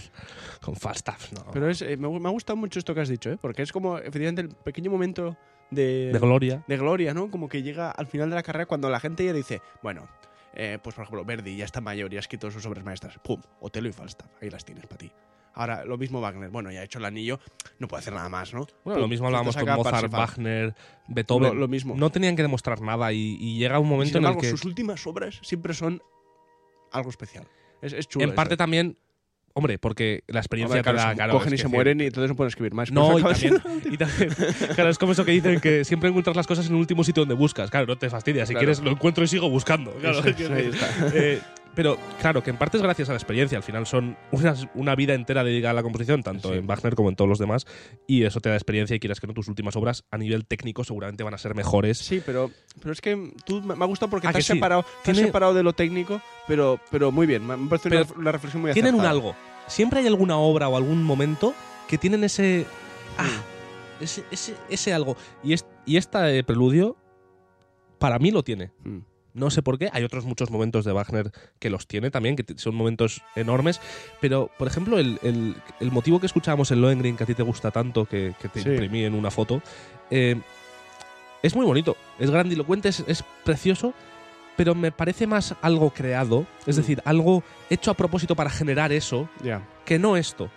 [0.62, 1.46] Con Falstaff no.
[1.52, 3.38] Pero es, me, me ha gustado mucho esto que has dicho, ¿eh?
[3.40, 5.36] Porque es como, efectivamente, el pequeño momento
[5.72, 6.62] de, de gloria.
[6.66, 7.30] de gloria, ¿no?
[7.30, 10.06] Como que llega al final de la carrera cuando la gente ya dice, bueno,
[10.54, 13.18] eh, pues por ejemplo, Verdi ya está mayor y ha escrito sus obras maestras.
[13.18, 13.40] ¡Pum!
[13.60, 14.28] Otelo y Falstaff.
[14.40, 15.10] Ahí las tienes para ti.
[15.54, 16.48] Ahora, lo mismo Wagner.
[16.50, 17.38] Bueno, ya ha hecho el anillo,
[17.78, 18.66] no puede hacer nada más, ¿no?
[18.84, 20.20] Bueno, lo mismo hablábamos con Mozart, Parsifal.
[20.20, 20.74] Wagner,
[21.08, 21.48] Beethoven.
[21.50, 21.94] Lo- lo mismo.
[21.94, 24.48] No tenían que demostrar nada y, y llega un momento sin en el que.
[24.48, 26.02] sus últimas obras siempre son
[26.90, 27.46] algo especial.
[27.82, 28.24] Es, es chulo.
[28.24, 28.62] en parte esto.
[28.62, 28.96] también.
[29.54, 32.48] Hombre, porque la experiencia Hombre, claro, cogen es y se mueren y entonces no pueden
[32.48, 32.90] escribir más.
[32.90, 33.62] No, Pues y también,
[33.92, 34.30] y también-
[34.74, 37.22] Claro, es como eso que dicen que siempre encuentras las cosas en el último sitio
[37.22, 37.70] donde buscas.
[37.70, 38.48] Claro, no te fastidias.
[38.48, 38.60] Si Claro.
[38.66, 39.92] quieres, lo encuentro y sigo buscando.
[39.92, 41.10] Claro, Eso, que- eso, ahí está.
[41.14, 41.40] Eh,
[41.74, 43.56] pero claro, que en parte es gracias a la experiencia.
[43.56, 46.58] Al final son unas- una vida entera dedicada a la composición, tanto Sí.
[46.58, 47.66] en Wagner como en todos los demás.
[48.06, 50.84] Y eso te da experiencia y quieras que no, tus últimas obras a nivel técnico
[50.84, 51.98] seguramente van a ser mejores.
[51.98, 54.52] Sí, pero, pero es que tú me ha gustado porque Ah, te has, sí.
[54.54, 57.46] separado, te has separado de lo técnico, pero, pero muy bien.
[57.46, 59.10] Me parece una, una reflexión muy Tienen un acertada.
[59.28, 59.36] algo.
[59.66, 61.54] Siempre hay alguna obra o algún momento
[61.88, 62.66] que tienen ese.
[63.16, 63.28] Ah,
[64.00, 65.16] ese, ese, ese algo.
[65.44, 66.96] Y, es, y este preludio,
[67.98, 68.72] para mí lo tiene.
[68.84, 68.98] Mm.
[69.34, 69.88] No sé por qué.
[69.92, 73.80] Hay otros muchos momentos de Wagner que los tiene también, que son momentos enormes.
[74.20, 77.42] Pero, por ejemplo, el, el- el motivo que escuchábamos en Lohengrin, que a ti te
[77.42, 78.68] gusta tanto, que, que te Sí.
[78.68, 79.62] imprimí en una foto,
[80.10, 80.36] eh,
[81.42, 81.96] es muy bonito.
[82.18, 83.94] Es grandilocuente, es, es precioso.
[84.54, 86.80] Pero me parece más algo creado, es Mm.
[86.80, 89.30] decir, algo hecho a propósito para generar eso,
[89.86, 90.50] que no esto.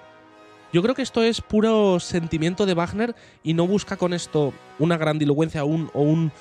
[0.74, 4.98] Yo creo que esto es puro sentimiento de Wagner y no busca con esto una
[4.98, 6.34] grandilocuencia un, o un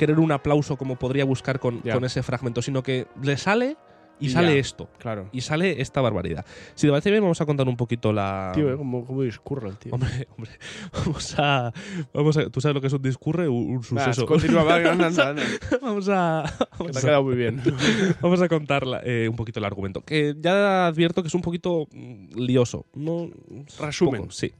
[0.00, 1.92] querer un aplauso como podría buscar con, Ya.
[1.94, 3.76] con ese fragmento, sino que le sale
[4.22, 4.60] y, sale ya.
[4.60, 4.90] esto.
[4.98, 5.28] Claro.
[5.32, 6.44] Y sale esta barbaridad.
[6.74, 8.52] Si te parece bien, vamos a contar un poquito la.
[8.54, 8.76] Tío, ¿eh?
[8.76, 9.94] ¿Cómo, cómo discurre el tío?
[9.94, 10.50] Hombre, hombre,
[10.92, 11.72] vamos a,
[12.12, 12.50] vamos a.
[12.50, 13.48] ¿Tú sabes lo que es un discurre?
[13.48, 14.26] Un, un suceso.
[14.26, 15.42] continúa, va, anda, anda, anda.
[15.80, 16.44] vamos a.
[16.58, 17.62] Que Vamos te ha a- quedado muy bien.
[18.20, 20.02] Vamos a contar la- eh, un poquito el argumento.
[20.02, 22.84] Que ya advierto que es un poquito mm, lioso.
[22.94, 23.30] No,
[23.80, 24.20] Resumen.
[24.22, 24.52] poco, sí.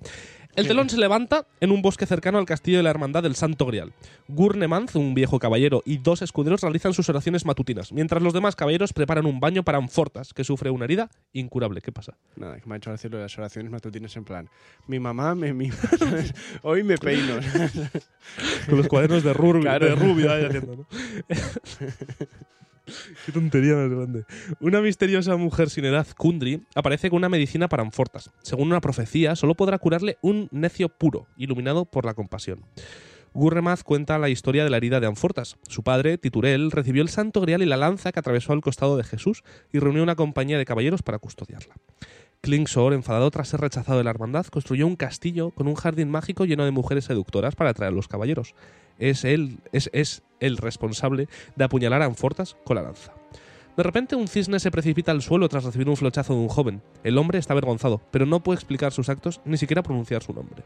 [0.56, 3.66] El telón se levanta en un bosque cercano al castillo de la Hermandad del Santo
[3.66, 3.92] Grial.
[4.28, 8.92] Gurnemanz, un viejo caballero, y dos escuderos realizan sus oraciones matutinas, mientras los demás caballeros
[8.92, 11.80] preparan un baño para Anfortas, que sufre una herida incurable.
[11.80, 12.16] ¿Qué pasa?
[12.36, 14.48] Nada, que me ha hecho decirlo de las oraciones matutinas en plan.
[14.86, 15.50] Mi mamá me.
[16.62, 17.34] Hoy me peino.
[18.68, 19.86] Con los cuadernos de, Rubio, Claro.
[19.86, 20.86] de Rubio ahí haciendo, ¿no?
[23.26, 24.24] Qué tontería más grande.
[24.60, 28.30] Una misteriosa mujer sin edad, Kundry, aparece con una medicina para Anfortas.
[28.42, 32.64] Según una profecía, solo podrá curarle un necio puro, iluminado por la compasión.
[33.32, 35.56] Gurremaz cuenta la historia de la herida de Anfortas.
[35.68, 39.04] Su padre, Titurel, recibió el santo grial y la lanza que atravesó al costado de
[39.04, 41.74] Jesús y reunió una compañía de caballeros para custodiarla.
[42.40, 46.46] Klingsor, enfadado tras ser rechazado de la hermandad, construyó un castillo con un jardín mágico
[46.46, 48.54] lleno de mujeres seductoras para atraer a los caballeros.
[49.00, 53.12] Es él, es, es el responsable de apuñalar a Anfortas con la lanza.
[53.76, 56.82] De repente un cisne se precipita al suelo tras recibir un flochazo de un joven.
[57.02, 60.64] El hombre está avergonzado, pero no puede explicar sus actos ni siquiera pronunciar su nombre.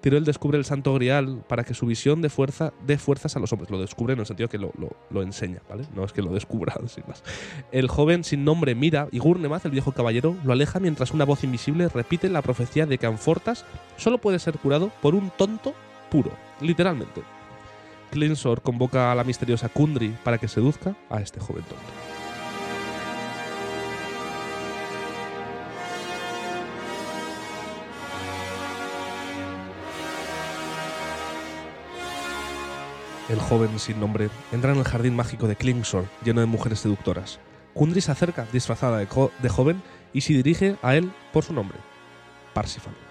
[0.00, 3.52] Tirel descubre el santo grial para que su visión de fuerza dé fuerzas a los
[3.52, 3.70] hombres.
[3.70, 5.84] Lo descubre en el sentido que lo, lo- lo enseña, ¿vale?
[5.94, 7.22] No es que lo descubra, sin más.
[7.70, 11.44] El joven sin nombre mira y Gurnemaz, el viejo caballero, lo aleja mientras una voz
[11.44, 13.66] invisible repite la profecía de que Anfortas
[13.98, 15.74] solo puede ser curado por un tonto
[16.10, 16.30] puro,
[16.62, 17.20] literalmente.
[18.10, 21.84] Klinsor convoca a la misteriosa Kundry para que seduzca a este joven tonto.
[33.28, 37.38] El joven sin nombre entra en el jardín mágico de Klingsor, lleno de mujeres seductoras.
[37.74, 39.82] Kundry se acerca, disfrazada de joven,
[40.12, 41.78] y se dirige a él por su nombre,
[42.52, 43.09] Parsifal.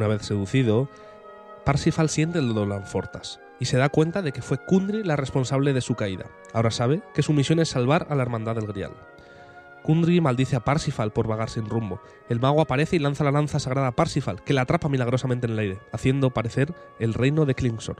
[0.00, 0.88] Una vez seducido,
[1.66, 5.14] Parsifal siente el dolor de Anfortas y se da cuenta de que fue Kundry la
[5.14, 6.24] responsable de su caída.
[6.54, 8.94] Ahora sabe que su misión es salvar a la hermandad del Grial.
[9.82, 12.00] Kundry maldice a Parsifal por vagar sin rumbo.
[12.30, 15.52] El mago aparece y lanza la lanza sagrada a Parsifal, que la atrapa milagrosamente en
[15.52, 17.96] el aire, haciendo parecer el reino de Klingsor.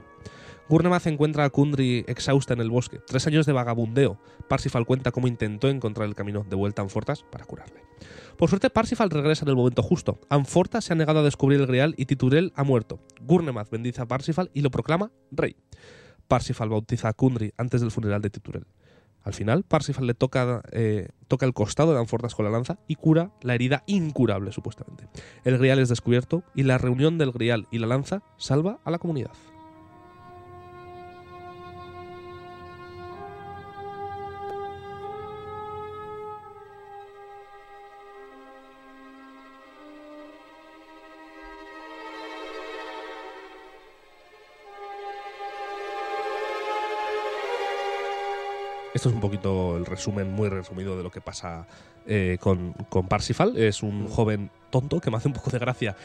[0.71, 3.01] Gurnemaz encuentra a Kundry exhausta en el bosque.
[3.05, 4.21] Tres años de vagabundeo.
[4.47, 7.81] Parsifal cuenta cómo intentó encontrar el camino de vuelta a Anfortas para curarle.
[8.37, 10.21] Por suerte, Parsifal regresa en el momento justo.
[10.29, 13.01] Anfortas se ha negado a descubrir el Grial y Titurel ha muerto.
[13.19, 15.57] Gurnemaz bendice a Parsifal y lo proclama rey.
[16.29, 18.65] Parsifal bautiza a Kundry antes del funeral de Titurel.
[19.23, 22.95] Al final, Parsifal le toca, eh, toca el costado de Anfortas con la lanza y
[22.95, 25.09] cura la herida incurable, supuestamente.
[25.43, 28.99] El Grial es descubierto y la reunión del Grial y la lanza salva a la
[28.99, 29.31] comunidad.
[49.01, 51.65] Esto es un poquito el resumen muy resumido de lo que pasa
[52.05, 53.57] eh, con, con Parsifal.
[53.57, 55.95] Es un joven tonto que me hace un poco de gracia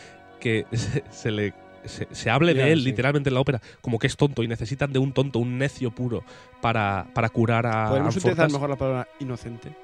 [0.41, 1.53] que se, se le
[1.85, 2.87] se, se hable de él sí.
[2.87, 5.91] literalmente en la ópera como que es tonto y necesitan de un tonto, un necio
[5.91, 6.25] puro
[6.63, 9.77] para, para curar a Podemos utilizar mejor la palabra inocente.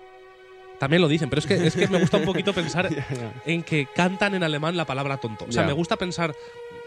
[0.78, 2.88] También lo dicen, pero es que, es que me gusta un poquito pensar
[3.44, 5.44] en que cantan en alemán la palabra tonto.
[5.46, 6.34] O sea, me gusta pensar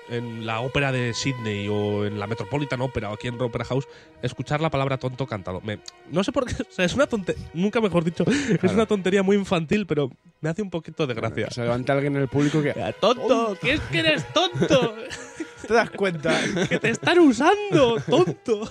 [0.10, 3.88] en la ópera de Sydney o en la Metropolitan Opera o aquí en Opera House,
[4.22, 5.62] escuchar la palabra tonto cantado.
[5.62, 5.80] Me-
[6.12, 9.24] no sé por qué, o sea, es una tontería, nunca mejor dicho, es una tontería
[9.24, 11.50] muy infantil, pero me hace un poquito de gracia.
[11.52, 12.74] Se levanta alguien en el público que.
[13.00, 14.96] Tonto, que es que eres tonto,
[15.68, 16.40] ¿Te das cuenta?
[16.70, 18.70] que te están usando, tonto.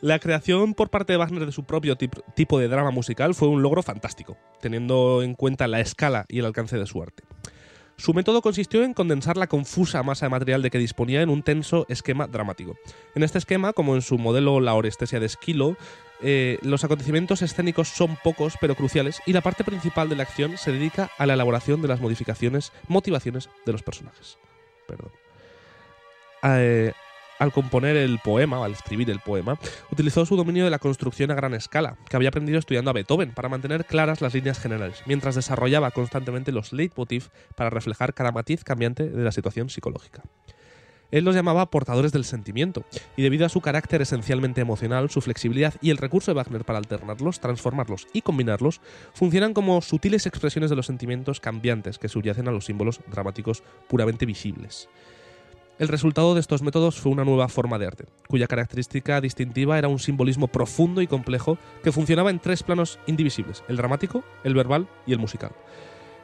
[0.00, 3.48] La creación por parte de Wagner de su propio tip- tipo de drama musical fue
[3.48, 7.24] un logro fantástico, teniendo en cuenta la escala y el alcance de su arte.
[7.98, 11.42] Su método consistió en condensar la confusa masa de material de que disponía en un
[11.42, 12.76] tenso esquema dramático.
[13.14, 15.76] En este esquema, como en su modelo La Orestesia de Esquilo,
[16.20, 20.58] eh, los acontecimientos escénicos son pocos pero cruciales y la parte principal de la acción
[20.58, 24.38] se dedica a la elaboración de las modificaciones, motivaciones de los personajes.
[24.86, 25.10] Perdón.
[26.42, 26.92] Eh,
[27.38, 29.58] al componer el poema, o al escribir el poema,
[29.90, 33.32] utilizó su dominio de la construcción a gran escala, que había aprendido estudiando a Beethoven
[33.32, 38.64] para mantener claras las líneas generales, mientras desarrollaba constantemente los leitmotiv para reflejar cada matiz
[38.64, 40.22] cambiante de la situación psicológica.
[41.12, 42.84] Él los llamaba portadores del sentimiento,
[43.16, 46.78] y debido a su carácter esencialmente emocional, su flexibilidad y el recurso de Wagner para
[46.78, 48.80] alternarlos, transformarlos y combinarlos,
[49.14, 54.26] funcionan como sutiles expresiones de los sentimientos cambiantes que subyacen a los símbolos dramáticos puramente
[54.26, 54.88] visibles.
[55.78, 59.88] El resultado de estos métodos fue una nueva forma de arte, cuya característica distintiva era
[59.88, 64.88] un simbolismo profundo y complejo que funcionaba en tres planos indivisibles, el dramático, el verbal
[65.06, 65.52] y el musical.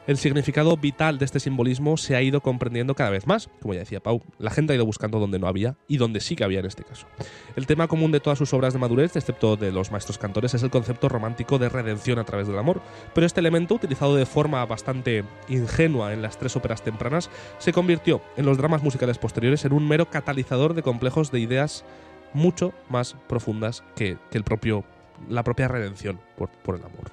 [0.05, 3.79] El significado vital de este simbolismo se ha ido comprendiendo cada vez más, como ya
[3.79, 4.21] decía Pau.
[4.37, 6.83] La gente ha ido buscando donde no había y donde sí que había en este
[6.83, 7.07] caso.
[7.55, 10.63] El tema común de todas sus obras de madurez, excepto de los maestros cantores, es
[10.63, 12.81] el concepto romántico de redención a través del amor.
[13.13, 18.21] Pero este elemento, utilizado de forma bastante ingenua en las tres óperas tempranas, se convirtió
[18.35, 21.85] en los dramas musicales posteriores en un mero catalizador de complejos de ideas
[22.33, 24.83] mucho más profundas que, el propio,
[25.29, 27.11] la propia redención por, el amor.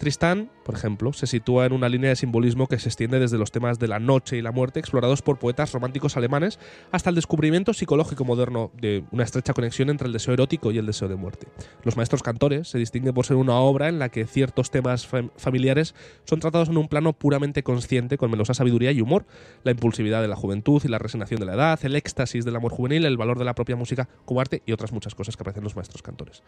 [0.00, 3.50] Tristán, por ejemplo, se sitúa en una línea de simbolismo que se extiende desde los
[3.52, 6.58] temas de la noche y la muerte explorados por poetas románticos alemanes
[6.90, 10.86] hasta el descubrimiento psicológico moderno de una estrecha conexión entre el deseo erótico y el
[10.86, 11.48] deseo de muerte.
[11.84, 15.32] Los maestros cantores se distinguen por ser una obra en la que ciertos temas fam-
[15.36, 15.94] familiares
[16.24, 19.26] son tratados en un plano puramente consciente con melosa sabiduría y humor,
[19.64, 22.72] la impulsividad de la juventud y la resignación de la edad, el éxtasis del amor
[22.72, 25.60] juvenil, el valor de la propia música como arte y otras muchas cosas que aparecen
[25.60, 26.42] en los maestros cantores.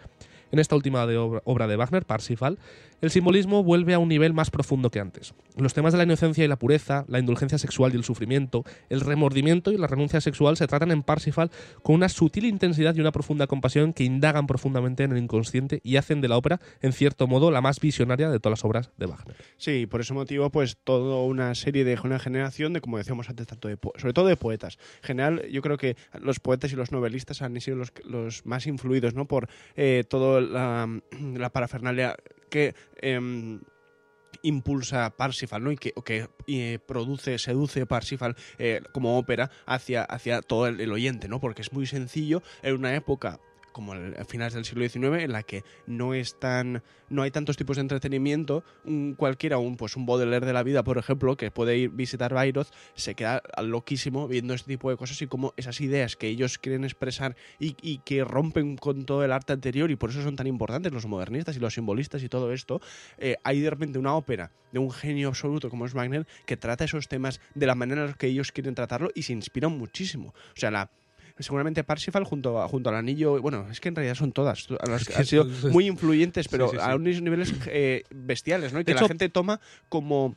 [0.51, 1.05] En esta última
[1.45, 2.59] obra de Wagner, Parsifal,
[3.03, 5.35] el simbolismo vuelve a un nivel más profundo que antes.
[5.57, 9.01] Los temas de la inocencia y la pureza, la indulgencia sexual y el sufrimiento, el
[9.01, 11.51] remordimiento y la renuncia sexual se tratan en Parsifal
[11.83, 15.97] con una sutil intensidad y una profunda compasión que indagan profundamente en el inconsciente y
[15.97, 19.07] hacen de la ópera, en cierto modo, la más visionaria de todas las obras de
[19.07, 19.37] Wagner.
[19.57, 23.47] Sí, por ese motivo, pues toda una serie de una generación de, como decíamos antes,
[23.47, 24.79] tanto sobre todo de poetas.
[25.03, 29.15] En general, yo creo que los poetas y los novelistas han sido los, más influidos,
[29.15, 29.27] ¿no?
[29.27, 32.17] Por eh, toda la parafernalia
[32.53, 33.61] que em,
[34.43, 35.73] impulsa Parsifal, ¿no?
[35.73, 40.93] Y que, que eh, produce, seduce Parsifal eh, como ópera hacia, hacia todo el, el
[40.93, 41.41] oyente, ¿no?
[41.41, 43.41] Porque es muy sencillo en una época
[43.73, 47.57] como a finales del siglo XIX, en la que no es tan, no hay tantos
[47.57, 51.51] tipos de entretenimiento, un, cualquiera, un, pues un Baudelaire de la vida, por ejemplo, que
[51.51, 55.81] puede ir visitar Bayreuth, se queda loquísimo viendo este tipo de cosas y cómo esas
[55.81, 59.97] ideas que ellos quieren expresar y, y que rompen con todo el arte anterior y
[59.97, 62.81] por eso son tan importantes los modernistas y los simbolistas y todo esto,
[63.19, 66.85] eh, hay de repente una ópera de un genio absoluto como es Wagner que trata
[66.85, 70.29] esos temas de la manera en la que ellos quieren tratarlo y se inspiran muchísimo.
[70.29, 70.91] O sea, la,
[71.39, 74.87] seguramente Parsifal junto, a- junto al anillo, bueno, es que en realidad son todas, a
[74.89, 76.91] las que han sido muy influyentes, pero Sí, sí, sí.
[76.91, 78.81] a unos niveles eh, bestiales, ¿no?
[78.81, 80.37] Y que hecho- la gente toma como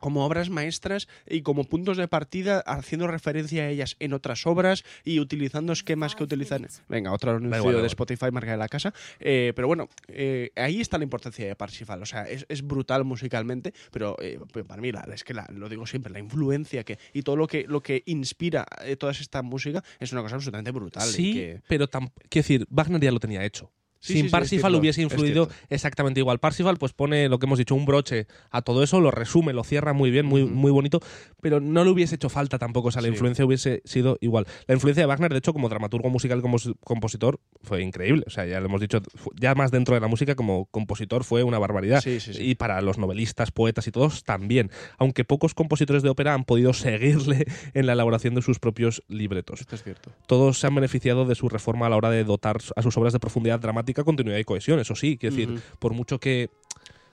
[0.00, 4.82] como obras maestras y como puntos de partida haciendo referencia a ellas en otras obras
[5.04, 7.86] y utilizando esquemas que utilizan venga otro anuncio de.
[7.86, 12.02] Spotify marca de la casa Eh, pero bueno eh, ahí está la importancia de Parsifal
[12.02, 15.68] o sea es, es brutal musicalmente pero eh, para mí la, es que la- lo
[15.68, 18.66] digo siempre la influencia que y todo lo que lo que inspira
[18.98, 23.00] toda esta música es una cosa absolutamente brutal y Sí, que- pero quiero decir, Wagner
[23.00, 23.70] ya lo tenía hecho.
[24.00, 26.38] Sí, Sin sí, Parsifal hubiese es influido exactamente igual.
[26.38, 29.64] Parsifal pues pone lo que hemos dicho, un broche a todo eso, lo resume, lo
[29.64, 31.00] cierra muy bien, muy, muy bonito,
[31.40, 34.46] pero no le hubiese hecho falta tampoco, o sea, la influencia hubiese sido igual.
[34.66, 38.24] La influencia de Wagner, de hecho, como dramaturgo musical y como compositor, fue increíble.
[38.26, 39.00] O sea, ya lo hemos dicho,
[39.38, 42.02] ya más dentro de la música, como compositor fue una barbaridad.
[42.38, 44.70] Y para los novelistas, poetas y todos también.
[44.98, 49.60] Aunque pocos compositores de ópera han podido seguirle en la elaboración de sus propios libretos
[49.60, 52.58] esto es cierto todos se han beneficiado de su reforma a la hora de dotar
[52.76, 54.78] a sus obras de profundidad dramática, continuidad y cohesión.
[54.80, 56.50] Eso sí, quiero decir, por mucho que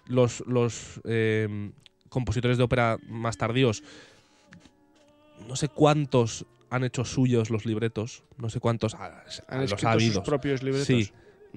[0.08, 1.72] los, los eh,
[2.10, 3.84] compositores de ópera más tardíos,
[5.48, 9.12] no sé cuántos han hecho suyos los libretos, no sé cuántos han
[9.62, 10.24] los escrito ha sus habido.
[10.24, 11.12] propios libretos Sí.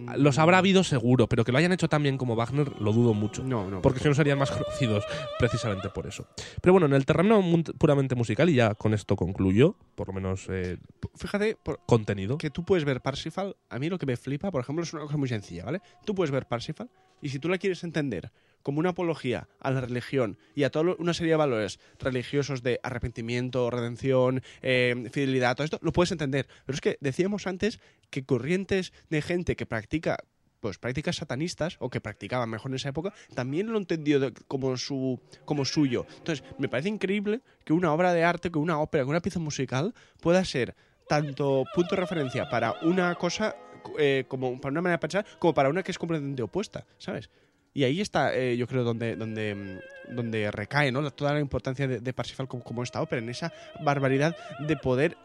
[0.07, 2.93] Mm, Los habrá habido seguro, pero que lo hayan hecho tan bien como Wagner lo
[2.93, 3.43] dudo mucho.
[3.45, 5.05] no no Porque si no serían más conocidos
[5.39, 6.27] precisamente por eso.
[6.63, 7.43] Pero bueno, en el terreno
[7.79, 10.79] puramente musical, y ya con esto concluyo, por lo menos eh,
[11.17, 12.39] fíjate por- contenido.
[12.39, 15.03] que tú puedes ver Parsifal, a mí lo que me flipa, por ejemplo, es una
[15.03, 15.81] cosa muy sencilla, ¿vale?
[16.05, 16.89] Tú puedes ver Parsifal
[17.23, 18.31] y si tú la quieres entender
[18.63, 22.81] como una apología a la religión y a toda una serie de valores religiosos de
[22.83, 26.47] arrepentimiento, redención, eh, fidelidad, todo esto, lo puedes entender.
[26.67, 27.81] Pero es que decíamos antes
[28.11, 30.19] que corrientes de gente que practica
[30.61, 35.19] pues prácticas satanistas o que practicaban mejor en esa época también lo entendió como su
[35.47, 39.11] como suyo entonces me parece increíble que una obra de arte que una ópera que
[39.11, 40.77] una pieza musical pueda ser
[41.09, 43.57] tanto punto de referencia para una cosa
[43.99, 47.31] eh, como para una manera de pensar como para una que es completamente opuesta sabes
[47.73, 51.41] y ahí está eh, yo creo donde donde mm, donde recae no La- toda la
[51.41, 55.17] importancia de, de Parsifal como, como esta ópera en esa barbaridad de poder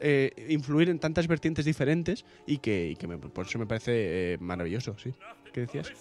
[0.00, 4.32] eh, influir en tantas vertientes diferentes y que, y que me- por eso me parece
[4.34, 5.12] eh, maravilloso sí
[5.52, 5.92] ¿qué decías?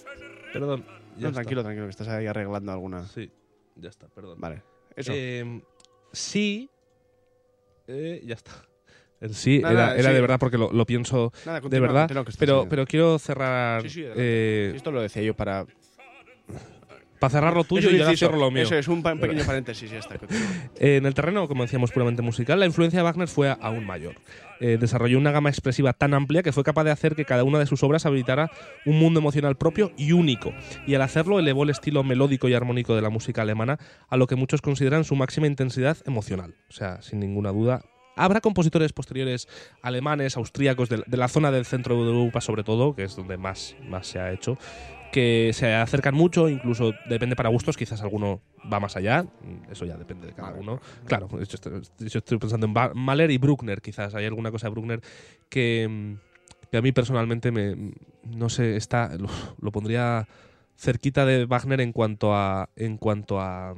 [0.53, 0.85] Perdón.
[1.17, 3.05] No, tranquilo, tranquilo, que estás ahí arreglando alguna.
[3.07, 3.29] Sí,
[3.75, 4.39] ya está, perdón.
[4.39, 4.63] Vale.
[4.95, 5.11] Eso.
[5.13, 5.61] Eh,
[6.13, 6.69] sí.
[7.87, 8.51] eh, ya está.
[9.19, 10.15] El sí Nada, era, era sí.
[10.15, 12.09] de verdad porque lo, lo pienso Nada, de verdad.
[12.39, 13.81] Pero, pero quiero cerrar.
[13.81, 15.65] Sí, sí, eh, Esto lo decía yo para.
[17.19, 18.15] Para cerrar lo tuyo y inciso.
[18.15, 18.63] cierro lo mío.
[18.63, 20.15] Eso es un pequeño paréntesis ya está.
[20.79, 24.15] En el terreno, como decíamos, puramente musical, la influencia de Wagner fue aún mayor.
[24.61, 27.59] Eh, desarrolló una gama expresiva tan amplia que fue capaz de hacer que cada una
[27.59, 28.49] de sus obras habilitara
[28.85, 30.53] un mundo emocional propio y único.
[30.87, 34.27] Y al hacerlo elevó el estilo melódico y armónico de la música alemana a lo
[34.27, 36.55] que muchos consideran su máxima intensidad emocional.
[36.69, 37.83] O sea, sin ninguna duda.
[38.15, 39.47] Habrá compositores posteriores
[39.81, 43.77] alemanes, austríacos, de la zona del centro de Europa sobre todo, que es donde más,
[43.87, 44.57] más se ha hecho,
[45.11, 48.41] que se acercan mucho, incluso depende para gustos, quizás alguno
[48.71, 50.79] va más allá, mm, eso ya depende de cada uno.
[51.05, 55.01] Claro, yo estoy, pensando en Mahler y Bruckner, quizás hay alguna cosa de Bruckner
[55.49, 57.93] que, mm, que a mí personalmente me,
[58.23, 59.29] no sé, está, lo,
[59.59, 60.27] lo pondría
[60.77, 63.75] cerquita de Wagner en cuanto a, en cuanto a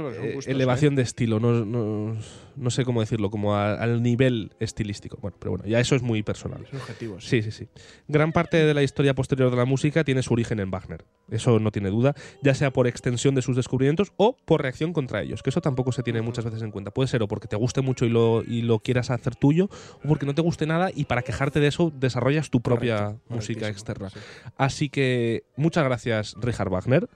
[0.00, 2.16] eh, gustos, elevación de estilo, no, no,
[2.56, 5.18] no sé cómo decirlo, como a- al nivel estilístico.
[5.20, 6.62] Bueno, pero bueno, ya eso es muy personal.
[6.62, 6.66] ¿eh?
[6.70, 7.24] Son objetivos.
[7.24, 7.68] Sí, sí, sí.
[8.08, 11.04] Gran parte de la historia posterior de la música tiene su origen en Wagner.
[11.30, 15.22] Eso no tiene duda, ya sea por extensión de sus descubrimientos o por reacción contra
[15.22, 16.90] ellos, que eso tampoco se tiene muchas veces en cuenta.
[16.90, 19.68] Puede ser o porque te guste mucho y lo, y lo quieras hacer tuyo,
[20.04, 23.22] o porque no te guste nada y para quejarte de eso desarrollas tu propia Correcto,
[23.34, 24.10] música externa.
[24.10, 24.18] sí.
[24.56, 27.08] Así que muchas gracias, Richard Wagner.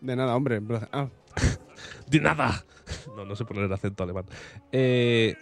[0.00, 0.60] De nada, hombre.
[0.92, 1.08] Ah,
[2.08, 2.64] ¡De nada!
[3.16, 4.24] No, no sé poner el acento alemán.
[4.72, 5.34] Eh,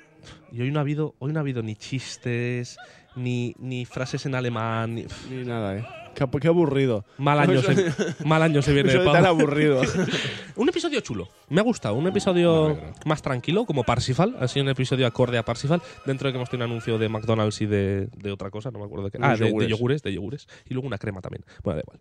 [0.53, 2.77] y hoy no ha habido, hoy no ha habido ni chistes,
[3.17, 4.95] ni, ni frases en alemán.
[4.95, 5.85] ni- ni nada, ¿eh?
[6.15, 7.07] Qué, qué aburrido.
[7.17, 7.75] Mal año, se,
[8.27, 9.81] mal año se viene de Eso tan aburrido.
[10.57, 11.29] Un episodio chulo.
[11.49, 11.95] Me ha gustado.
[11.95, 14.37] Un episodio más tranquilo, como Parsifal.
[14.39, 15.81] Ha sido un episodio acorde a Parsifal.
[16.05, 18.79] Dentro de que hemos tenido un anuncio de McDonald's y de, de otra cosa, no
[18.79, 19.19] me acuerdo de qué.
[19.19, 19.69] Unos Ah, de, de yogures.
[19.71, 20.49] yogures, de yogures.
[20.69, 21.45] Y luego una crema también.
[21.65, 22.01] Bueno, da igual.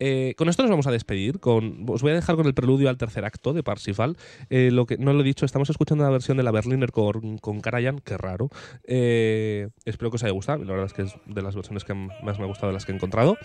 [0.00, 1.40] Eh, con esto nos vamos a despedir.
[1.40, 4.16] Con, os voy a dejar con el preludio al tercer acto de Parsifal.
[4.50, 7.38] Eh, lo que no lo he dicho, estamos escuchando la versión de la Berliner con,
[7.38, 8.50] con Karajan, qué raro.
[8.84, 10.64] Eh, espero que os haya gustado.
[10.64, 12.84] La verdad es que es de las versiones que más me ha gustado de las
[12.86, 13.36] que he encontrado.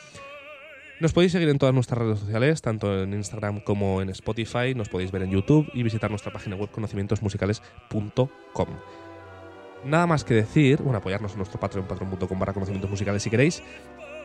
[1.00, 4.76] Nos podéis seguir en todas nuestras redes sociales, tanto en Instagram como en Spotify.
[4.76, 8.68] Nos podéis ver en YouTube y visitar nuestra página web conocimientosmusicales.com.
[9.86, 13.62] Nada más que decir, bueno, apoyarnos en nuestro Patreon, patreon.com barra conocimientos musicales si queréis.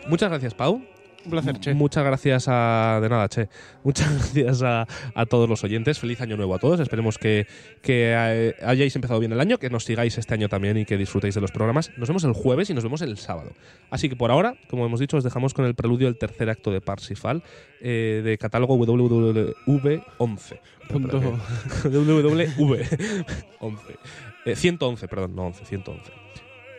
[0.07, 0.81] Muchas gracias, Pau.
[1.29, 1.75] Un placer, che.
[1.75, 3.01] Muchas gracias a.
[3.03, 3.51] De nada, che.
[3.85, 5.99] Muchas gracias a, a todos los oyentes.
[5.99, 6.81] Feliz año nuevo a todos.
[6.81, 7.47] Esperemos que,
[7.83, 10.97] que eh, hayáis empezado bien el año, que nos sigáis este año también y que
[10.97, 11.91] disfrutéis de los programas.
[11.99, 13.53] Nos vemos el jueves y nos vemos el sábado.
[13.91, 16.71] Así que por ahora, como hemos dicho, os dejamos con el preludio del tercer acto
[16.71, 17.43] de Parsifal
[17.83, 20.61] eh, de catálogo WWV11.
[20.89, 21.21] Punto.
[21.85, 23.99] WWV11.
[24.47, 26.11] Eh, 111, perdón, no 11, 111.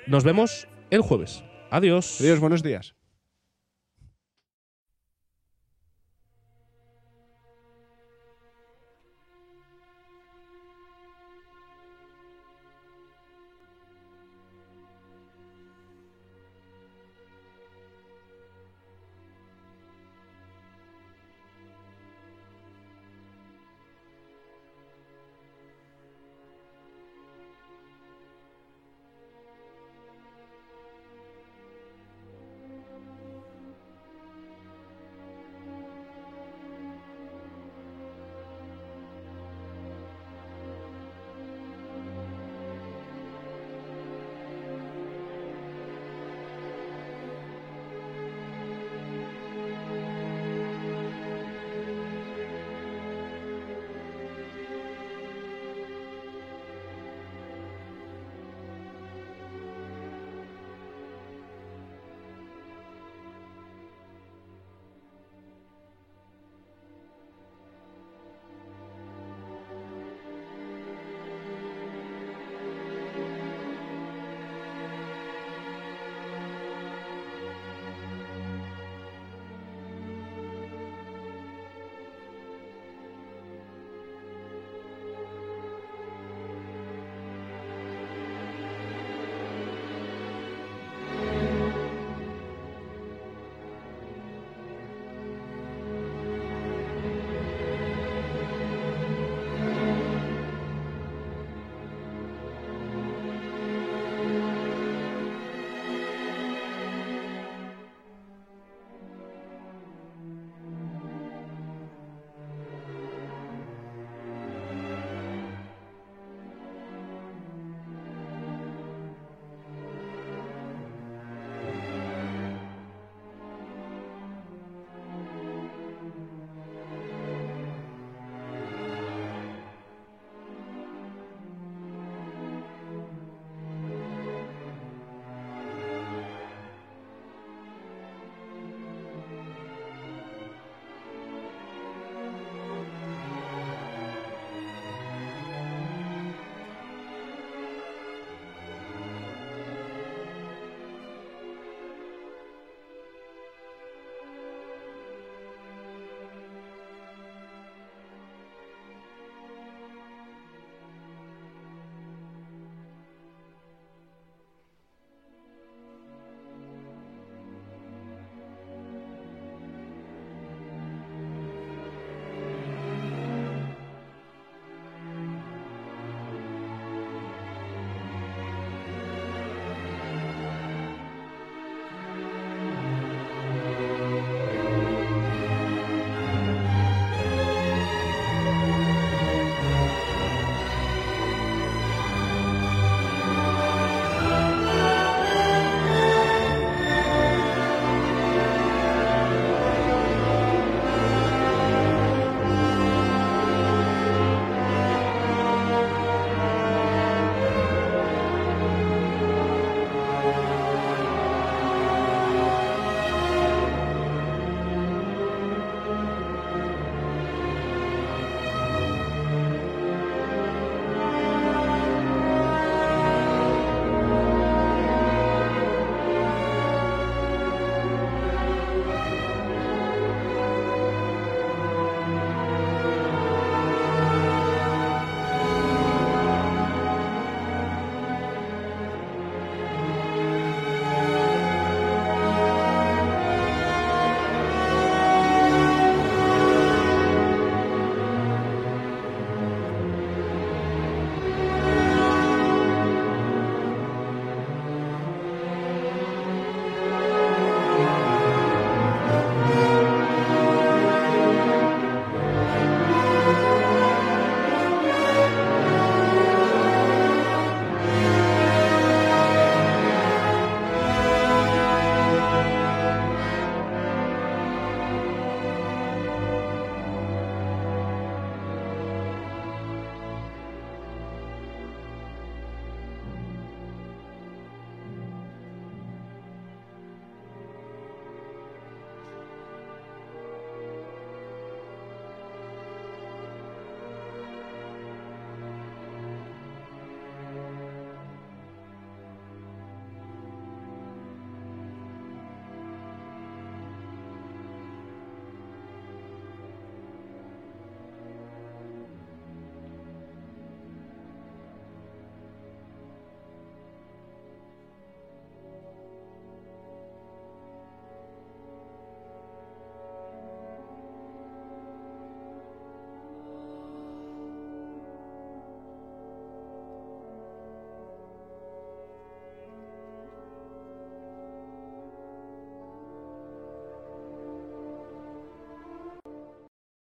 [0.07, 1.43] Nos vemos el jueves.
[1.69, 2.19] Adiós.
[2.19, 2.95] Adiós, buenos días.